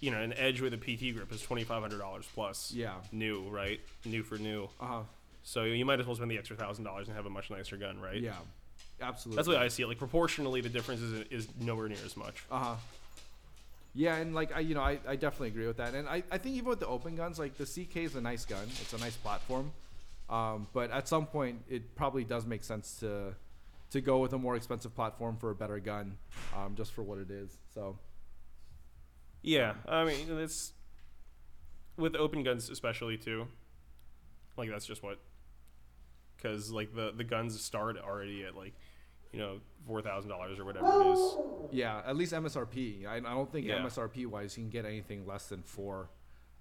you 0.00 0.10
know 0.10 0.20
an 0.20 0.34
edge 0.34 0.60
with 0.60 0.74
a 0.74 0.76
PT 0.76 1.14
grip 1.14 1.32
is 1.32 1.40
twenty 1.40 1.64
five 1.64 1.80
hundred 1.80 1.98
dollars 1.98 2.28
plus. 2.34 2.72
Yeah. 2.72 2.94
New 3.10 3.48
right, 3.48 3.80
new 4.04 4.22
for 4.22 4.36
new. 4.36 4.64
uh 4.80 4.86
huh. 4.86 5.00
So 5.44 5.64
you 5.64 5.84
might 5.84 5.98
as 5.98 6.06
well 6.06 6.14
spend 6.16 6.30
the 6.30 6.38
extra 6.38 6.56
thousand 6.56 6.84
dollars 6.84 7.08
and 7.08 7.16
have 7.16 7.26
a 7.26 7.30
much 7.30 7.50
nicer 7.50 7.76
gun, 7.76 8.00
right? 8.00 8.20
Yeah. 8.20 8.34
Absolutely. 9.00 9.36
That's 9.36 9.48
way 9.48 9.56
I 9.56 9.68
see 9.68 9.82
it. 9.82 9.88
Like 9.88 9.98
proportionally, 9.98 10.60
the 10.60 10.68
difference 10.68 11.00
is 11.00 11.24
is 11.30 11.48
nowhere 11.58 11.88
near 11.88 11.98
as 12.04 12.16
much. 12.16 12.44
Uh 12.50 12.58
huh. 12.58 12.74
Yeah, 13.94 14.16
and 14.16 14.34
like 14.34 14.54
I, 14.54 14.60
you 14.60 14.74
know, 14.74 14.80
I, 14.80 14.98
I 15.06 15.16
definitely 15.16 15.48
agree 15.48 15.66
with 15.66 15.76
that, 15.78 15.94
and 15.94 16.08
I, 16.08 16.22
I 16.30 16.38
think 16.38 16.56
even 16.56 16.68
with 16.68 16.80
the 16.80 16.86
open 16.86 17.14
guns, 17.14 17.38
like 17.38 17.58
the 17.58 17.66
CK 17.66 17.96
is 17.98 18.14
a 18.16 18.20
nice 18.22 18.44
gun, 18.46 18.64
it's 18.80 18.92
a 18.94 18.98
nice 18.98 19.16
platform, 19.16 19.70
um, 20.32 20.66
but 20.72 20.90
at 20.90 21.06
some 21.06 21.26
point 21.26 21.62
it 21.68 21.94
probably 21.94 22.24
does 22.24 22.46
make 22.46 22.64
sense 22.64 22.96
to 23.00 23.34
to 23.90 24.00
go 24.00 24.18
with 24.20 24.32
a 24.32 24.38
more 24.38 24.56
expensive 24.56 24.94
platform 24.94 25.36
for 25.36 25.50
a 25.50 25.54
better 25.54 25.78
gun, 25.78 26.16
um, 26.56 26.74
just 26.74 26.92
for 26.92 27.02
what 27.02 27.18
it 27.18 27.30
is. 27.30 27.58
So 27.74 27.98
Yeah, 29.42 29.74
I 29.86 30.04
mean 30.04 30.38
it's 30.38 30.72
with 31.96 32.16
open 32.16 32.42
guns 32.42 32.70
especially 32.70 33.18
too. 33.18 33.46
Like 34.56 34.70
that's 34.70 34.86
just 34.86 35.02
what, 35.02 35.18
because 36.36 36.70
like 36.70 36.94
the 36.94 37.12
the 37.14 37.24
guns 37.24 37.60
start 37.62 37.96
already 37.98 38.44
at 38.44 38.54
like, 38.56 38.72
you 39.32 39.38
know, 39.38 39.58
four 39.86 40.00
thousand 40.02 40.30
dollars 40.30 40.58
or 40.58 40.64
whatever 40.64 40.86
it 40.86 41.06
is. 41.12 41.36
Yeah, 41.72 42.00
at 42.06 42.16
least 42.16 42.32
MSRP. 42.32 43.06
I, 43.06 43.16
I 43.16 43.20
don't 43.20 43.50
think 43.52 43.66
Yeah. 43.66 43.78
MSRP 43.78 44.26
wise 44.26 44.56
you 44.56 44.64
can 44.64 44.70
get 44.70 44.84
anything 44.86 45.26
less 45.26 45.48
than 45.48 45.62
four. 45.62 46.08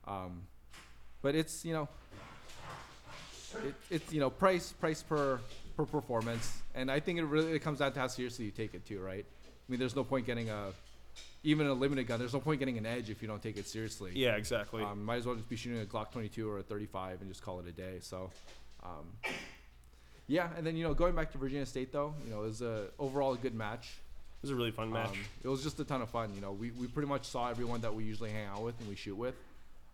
Um, 0.05 0.43
but 1.21 1.35
it's 1.35 1.63
you 1.63 1.73
know, 1.73 1.87
it, 3.55 3.75
it's 3.89 4.13
you 4.13 4.19
know 4.19 4.29
price 4.29 4.71
price 4.73 5.01
per 5.01 5.39
per 5.77 5.85
performance, 5.85 6.61
and 6.75 6.91
I 6.91 6.99
think 6.99 7.19
it 7.19 7.23
really 7.25 7.53
it 7.53 7.59
comes 7.59 7.79
down 7.79 7.93
to 7.93 7.99
how 7.99 8.07
seriously 8.07 8.45
you 8.45 8.51
take 8.51 8.73
it 8.73 8.85
too, 8.85 8.99
right? 8.99 9.25
I 9.25 9.71
mean, 9.71 9.79
there's 9.79 9.95
no 9.95 10.03
point 10.03 10.25
getting 10.25 10.49
a 10.49 10.71
even 11.43 11.67
a 11.67 11.73
limited 11.73 12.07
gun. 12.07 12.19
There's 12.19 12.33
no 12.33 12.39
point 12.39 12.59
getting 12.59 12.77
an 12.77 12.85
edge 12.85 13.09
if 13.09 13.21
you 13.21 13.27
don't 13.27 13.41
take 13.41 13.57
it 13.57 13.67
seriously. 13.67 14.11
Yeah, 14.13 14.35
exactly. 14.35 14.83
Um, 14.83 15.03
might 15.03 15.17
as 15.17 15.25
well 15.25 15.35
just 15.35 15.49
be 15.49 15.55
shooting 15.55 15.81
a 15.81 15.85
Glock 15.85 16.11
22 16.11 16.49
or 16.49 16.59
a 16.59 16.63
35 16.63 17.21
and 17.21 17.29
just 17.29 17.43
call 17.43 17.59
it 17.59 17.67
a 17.67 17.71
day. 17.71 17.97
So, 17.99 18.29
um, 18.83 19.07
yeah. 20.27 20.49
And 20.55 20.65
then 20.65 20.75
you 20.75 20.83
know, 20.83 20.93
going 20.93 21.15
back 21.15 21.31
to 21.31 21.37
Virginia 21.37 21.65
State 21.65 21.91
though, 21.91 22.13
you 22.25 22.31
know, 22.31 22.43
it 22.43 22.47
was 22.47 22.61
a 22.61 22.85
overall 22.99 23.33
a 23.33 23.37
good 23.37 23.55
match. 23.55 23.87
it 23.87 24.43
was 24.43 24.51
a 24.51 24.55
really 24.55 24.71
fun 24.71 24.91
match. 24.91 25.09
Um, 25.09 25.19
it 25.43 25.47
was 25.47 25.63
just 25.63 25.79
a 25.79 25.83
ton 25.83 26.01
of 26.01 26.09
fun. 26.09 26.31
You 26.35 26.41
know, 26.41 26.51
we, 26.51 26.71
we 26.71 26.87
pretty 26.87 27.09
much 27.09 27.25
saw 27.25 27.49
everyone 27.49 27.81
that 27.81 27.93
we 27.93 28.03
usually 28.03 28.29
hang 28.29 28.45
out 28.45 28.61
with 28.61 28.79
and 28.79 28.87
we 28.87 28.95
shoot 28.95 29.15
with, 29.15 29.35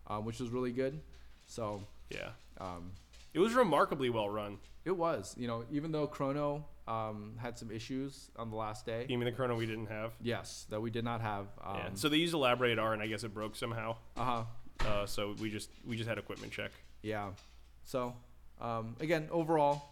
um, 0.06 0.24
which 0.24 0.40
was 0.40 0.50
really 0.50 0.72
good. 0.72 1.00
So 1.46 1.82
yeah, 2.10 2.30
um, 2.60 2.90
it 3.38 3.42
was 3.42 3.54
remarkably 3.54 4.10
well 4.10 4.28
run. 4.28 4.58
it 4.84 4.96
was. 4.96 5.34
You 5.38 5.46
know, 5.46 5.64
even 5.70 5.92
though 5.92 6.08
Chrono 6.08 6.64
um, 6.88 7.34
had 7.36 7.56
some 7.56 7.70
issues 7.70 8.30
on 8.36 8.50
the 8.50 8.56
last 8.56 8.84
day. 8.84 9.06
You 9.08 9.16
mean 9.16 9.26
the 9.26 9.32
chrono 9.32 9.54
we 9.54 9.66
didn't 9.66 9.86
have? 9.86 10.12
Yes, 10.20 10.66
that 10.70 10.80
we 10.80 10.90
did 10.90 11.04
not 11.04 11.20
have. 11.20 11.46
Um, 11.64 11.76
yeah. 11.76 11.88
So 11.94 12.08
they 12.08 12.16
used 12.16 12.34
a 12.34 12.38
LabRadar, 12.38 12.92
and 12.94 13.02
I 13.02 13.06
guess 13.06 13.22
it 13.22 13.32
broke 13.32 13.54
somehow. 13.54 13.96
uh 14.16 14.24
huh. 14.24 14.42
Uh, 14.86 15.06
so 15.06 15.34
we 15.40 15.50
just 15.50 15.70
we 15.86 15.96
just 15.96 16.08
had 16.08 16.18
equipment 16.18 16.52
check. 16.52 16.70
Yeah. 17.02 17.30
So, 17.84 18.14
um, 18.60 18.96
again, 19.00 19.28
overall, 19.30 19.82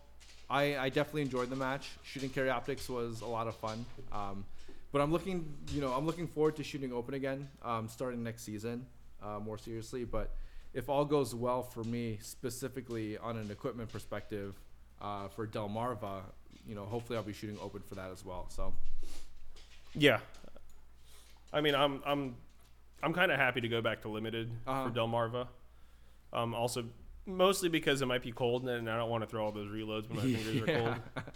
I, 0.48 0.76
I 0.76 0.88
definitely 0.88 1.22
enjoyed 1.22 1.50
the 1.50 1.56
match. 1.56 1.90
Shooting 2.02 2.30
carry 2.30 2.50
optics 2.50 2.88
was 2.88 3.20
a 3.20 3.26
lot 3.26 3.46
of 3.46 3.56
fun. 3.56 3.85
Um, 4.12 4.44
but 4.92 5.00
I'm 5.00 5.12
looking, 5.12 5.54
you 5.72 5.80
know, 5.80 5.92
I'm 5.92 6.06
looking 6.06 6.28
forward 6.28 6.56
to 6.56 6.64
shooting 6.64 6.92
open 6.92 7.14
again, 7.14 7.48
um, 7.64 7.88
starting 7.88 8.22
next 8.22 8.44
season, 8.44 8.87
uh, 9.22 9.38
more 9.40 9.59
seriously. 9.59 10.04
But 10.04 10.35
if 10.77 10.91
all 10.91 11.07
goes 11.07 11.35
well 11.35 11.62
for 11.62 11.83
me, 11.85 12.19
specifically 12.21 13.17
on 13.17 13.39
an 13.39 13.51
equipment 13.51 13.91
perspective, 13.91 14.55
uh, 15.01 15.27
for 15.29 15.47
Delmarva, 15.47 16.21
you 16.69 16.75
know, 16.75 16.85
hopefully 16.85 17.17
I'll 17.17 17.23
be 17.25 17.33
shooting 17.33 17.57
open 17.62 17.81
for 17.81 17.95
that 17.95 18.11
as 18.12 18.25
well. 18.25 18.47
So, 18.51 18.75
Yeah. 19.95 20.19
I 21.53 21.62
mean, 21.62 21.75
I'm 21.75 22.03
I'm 22.05 22.37
I'm 23.03 23.15
kind 23.15 23.33
of 23.33 23.39
happy 23.39 23.62
to 23.62 23.69
go 23.69 23.81
back 23.81 24.03
to 24.03 24.09
limited 24.09 24.51
Uh-huh. 24.67 24.85
for 24.89 24.91
Delmarva. 24.95 25.49
Um, 26.33 26.55
also, 26.55 26.85
mostly 27.27 27.69
because 27.69 28.03
it 28.03 28.07
might 28.07 28.23
be 28.23 28.33
cold 28.33 28.69
and 28.69 28.89
I 28.89 28.97
don't 28.97 29.11
want 29.11 29.23
to 29.25 29.29
throw 29.29 29.45
all 29.45 29.53
those 29.53 29.69
reloads 29.69 30.09
when 30.09 30.17
my 30.19 30.23
fingers 30.23 30.62
are 30.62 30.67
cold. 30.83 30.95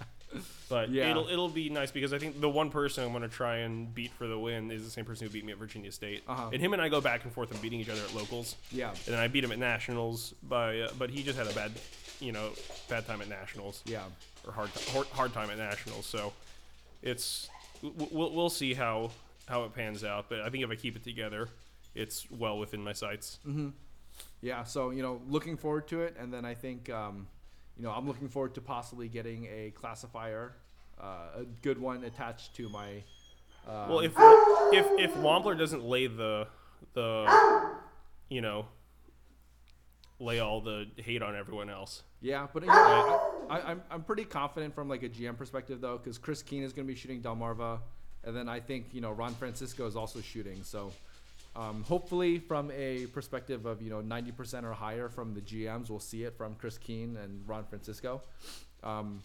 But 0.68 0.90
Yeah. 0.90 1.11
it'll 1.11 1.26
it'll 1.29 1.48
be 1.48 1.68
nice 1.70 1.90
because 1.90 2.12
I 2.12 2.18
think 2.18 2.40
the 2.40 2.48
one 2.48 2.70
person 2.70 3.03
I'm 3.03 3.11
going 3.11 3.22
to 3.22 3.29
try 3.29 3.57
and 3.59 3.92
beat 3.92 4.12
for 4.12 4.29
the 4.29 4.38
win 4.38 4.70
is 4.70 4.85
the 4.85 4.90
same 4.90 5.05
person 5.05 5.26
who 5.26 5.33
beat 5.33 5.44
me 5.44 5.50
at 5.50 5.59
Virginia 5.59 5.90
State. 5.90 6.22
Uh-huh. 6.29 6.50
And 6.53 6.62
him 6.62 6.72
and 6.72 6.81
I 6.81 6.88
go 6.88 7.00
back 7.00 7.24
and 7.24 7.33
forth 7.33 7.50
and 7.50 7.61
beating 7.61 7.81
each 7.81 7.88
other 7.88 8.00
at 8.00 8.14
locals. 8.14 8.55
yeah, 8.70 8.90
And 8.90 8.98
then 9.14 9.18
I 9.18 9.26
beat 9.26 9.42
him 9.42 9.50
at 9.50 9.59
nationals 9.59 10.33
by, 10.44 10.83
uh, 10.83 10.90
but 10.96 11.11
he 11.11 11.24
just 11.24 11.37
had 11.37 11.48
a 11.48 11.53
bad, 11.53 11.72
you 12.20 12.31
know, 12.31 12.50
bad 12.88 13.07
time 13.09 13.20
at 13.20 13.29
nationals 13.29 13.83
yeah, 13.87 14.05
or 14.46 14.53
hard 14.53 14.70
hard, 14.92 15.07
hard 15.09 15.33
time 15.33 15.50
at 15.50 15.59
nationals. 15.59 16.07
So 16.07 16.33
it's 17.03 17.50
we'll 17.83 18.33
we'll 18.33 18.50
see 18.50 18.72
how 18.74 19.11
how 19.48 19.64
it 19.64 19.74
pans 19.74 20.05
out. 20.05 20.26
But 20.29 20.42
I 20.42 20.48
think 20.50 20.62
if 20.62 20.70
I 20.70 20.76
keep 20.76 20.94
it 20.94 21.03
together, 21.03 21.48
it's 21.96 22.31
well 22.31 22.57
within 22.57 22.85
my 22.85 22.92
sights. 22.92 23.40
Yeah. 24.40 24.64
So 24.64 24.90
you 24.90 25.03
know, 25.03 25.20
looking 25.29 25.57
forward 25.57 25.88
to 25.88 26.00
it, 26.03 26.16
and 26.18 26.33
then 26.33 26.44
I 26.44 26.55
think, 26.55 26.90
um, 26.90 27.26
you 27.76 27.85
know, 27.85 27.90
I'm 27.90 28.07
looking 28.07 28.29
forward 28.29 28.55
to 28.55 28.61
possibly 28.61 29.09
getting 29.09 29.46
a 29.46 29.70
classifier, 29.70 30.55
uh, 31.00 31.40
a 31.40 31.44
good 31.62 31.79
one 31.81 32.05
attached 32.05 32.55
to 32.57 32.68
my. 32.68 33.03
Uh, 33.66 33.87
Well, 33.88 34.00
if 34.00 34.12
if 34.72 34.87
if 34.98 35.14
Wampler 35.16 35.59
doesn't 35.59 35.85
lay 35.85 36.07
the 36.07 36.46
the 36.94 37.70
you 38.29 38.40
know 38.40 38.66
lay 40.18 40.38
all 40.38 40.61
the 40.61 40.87
hate 40.96 41.22
on 41.22 41.35
everyone 41.37 41.70
else. 41.70 42.03
yeah, 42.20 42.46
but 42.53 42.62
I, 42.68 43.61
I'm 43.72 43.83
I'm 43.90 44.03
pretty 44.03 44.24
confident 44.24 44.74
from 44.74 44.88
like 44.88 45.03
a 45.03 45.09
GM 45.09 45.37
perspective 45.37 45.81
though, 45.81 45.98
because 45.98 46.18
Chris 46.18 46.42
Keene 46.42 46.62
is 46.62 46.72
going 46.72 46.87
to 46.87 46.92
be 46.92 46.98
shooting 46.98 47.20
Delmarva, 47.22 47.81
and 48.24 48.35
then 48.37 48.48
I 48.48 48.61
think 48.61 48.87
you 48.92 49.00
know 49.00 49.12
Ron 49.12 49.35
Francisco 49.35 49.87
is 49.87 49.96
also 49.96 50.20
shooting. 50.20 50.62
So. 50.62 50.92
Um, 51.56 51.82
hopefully, 51.82 52.38
from 52.38 52.70
a 52.70 53.06
perspective 53.06 53.66
of 53.66 53.82
you 53.82 53.90
know 53.90 54.00
90% 54.02 54.62
or 54.64 54.72
higher 54.72 55.08
from 55.08 55.34
the 55.34 55.40
GMs, 55.40 55.90
we'll 55.90 55.98
see 55.98 56.22
it 56.24 56.36
from 56.36 56.54
Chris 56.54 56.78
Keene 56.78 57.16
and 57.16 57.42
Ron 57.48 57.64
Francisco. 57.64 58.22
Um, 58.84 59.22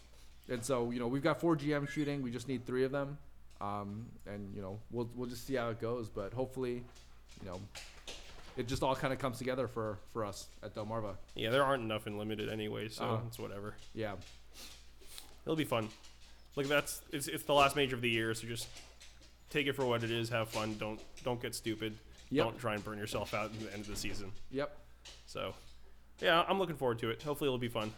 and 0.48 0.64
so 0.64 0.90
you 0.90 0.98
know 0.98 1.06
we've 1.08 1.22
got 1.22 1.40
four 1.40 1.56
GMs 1.56 1.88
shooting. 1.88 2.22
We 2.22 2.30
just 2.30 2.48
need 2.48 2.66
three 2.66 2.84
of 2.84 2.90
them, 2.92 3.16
um, 3.60 4.06
and 4.26 4.54
you 4.54 4.60
know 4.62 4.78
we'll 4.90 5.08
we'll 5.14 5.28
just 5.28 5.46
see 5.46 5.54
how 5.54 5.68
it 5.70 5.80
goes. 5.80 6.08
But 6.08 6.32
hopefully, 6.32 6.82
you 7.42 7.48
know, 7.48 7.60
it 8.56 8.66
just 8.66 8.82
all 8.82 8.96
kind 8.96 9.12
of 9.12 9.18
comes 9.20 9.38
together 9.38 9.68
for 9.68 9.98
for 10.12 10.24
us 10.24 10.48
at 10.64 10.74
Delmarva. 10.74 11.14
Yeah, 11.36 11.50
there 11.50 11.62
aren't 11.64 11.82
enough 11.84 12.06
in 12.08 12.18
limited 12.18 12.48
anyway, 12.48 12.88
so 12.88 13.04
Uh-huh. 13.04 13.18
it's 13.28 13.38
whatever. 13.38 13.74
Yeah, 13.94 14.14
It'll 15.44 15.56
be 15.56 15.64
fun. 15.64 15.88
Like 16.56 16.66
that's 16.66 17.02
it's 17.12 17.28
it's 17.28 17.44
the 17.44 17.54
last 17.54 17.76
major 17.76 17.94
of 17.94 18.02
the 18.02 18.10
year, 18.10 18.34
so 18.34 18.46
just 18.48 18.66
take 19.50 19.66
it 19.68 19.74
for 19.74 19.84
what 19.86 20.02
it 20.02 20.10
is. 20.10 20.28
Have 20.30 20.48
fun. 20.48 20.76
Don't 20.78 21.00
don't 21.24 21.40
get 21.40 21.54
stupid. 21.54 21.96
Yep. 22.30 22.44
Don't 22.44 22.58
try 22.58 22.74
and 22.74 22.84
burn 22.84 22.98
yourself 22.98 23.34
out 23.34 23.46
at 23.46 23.60
the 23.60 23.72
end 23.72 23.82
of 23.82 23.88
the 23.88 23.96
season. 23.96 24.32
yep. 24.50 24.76
So, 25.26 25.54
yeah, 26.20 26.44
I'm 26.48 26.58
looking 26.58 26.76
forward 26.76 26.98
to 27.00 27.10
it. 27.10 27.22
Hopefully, 27.22 27.48
it'll 27.48 27.58
be 27.58 27.68
fun. 27.68 27.92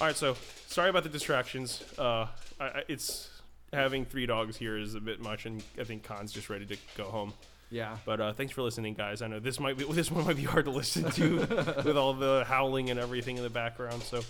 All 0.00 0.06
right, 0.06 0.16
so 0.16 0.34
sorry 0.68 0.88
about 0.88 1.02
the 1.02 1.10
distractions. 1.10 1.84
Uh, 1.98 2.26
I, 2.58 2.64
I, 2.64 2.82
it's 2.88 3.28
having 3.72 4.06
three 4.06 4.24
dogs 4.24 4.56
here 4.56 4.78
is 4.78 4.94
a 4.94 5.00
bit 5.00 5.20
much, 5.20 5.44
and 5.44 5.62
I 5.78 5.84
think 5.84 6.04
Khan's 6.04 6.32
just 6.32 6.48
ready 6.48 6.64
to 6.66 6.76
go 6.96 7.04
home. 7.04 7.34
Yeah. 7.70 7.98
But 8.04 8.20
uh, 8.20 8.32
thanks 8.32 8.52
for 8.52 8.62
listening, 8.62 8.94
guys. 8.94 9.20
I 9.22 9.26
know 9.26 9.40
this 9.40 9.60
might 9.60 9.76
be 9.76 9.84
this 9.92 10.10
one 10.10 10.24
might 10.24 10.36
be 10.36 10.44
hard 10.44 10.64
to 10.64 10.70
listen 10.70 11.10
to 11.10 11.38
with 11.84 11.96
all 11.96 12.14
the 12.14 12.44
howling 12.46 12.88
and 12.90 12.98
everything 12.98 13.36
in 13.36 13.42
the 13.42 13.50
background. 13.50 14.02
So, 14.02 14.22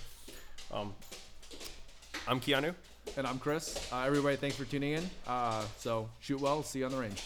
um, 0.72 0.92
I'm 2.26 2.40
Keanu. 2.40 2.74
And 3.16 3.26
I'm 3.26 3.38
Chris. 3.38 3.92
Uh, 3.92 4.04
everybody, 4.06 4.36
thanks 4.36 4.56
for 4.56 4.64
tuning 4.64 4.92
in. 4.92 5.10
Uh, 5.26 5.64
so 5.78 6.08
shoot 6.20 6.40
well. 6.40 6.62
See 6.62 6.80
you 6.80 6.84
on 6.86 6.92
the 6.92 6.98
range. 6.98 7.22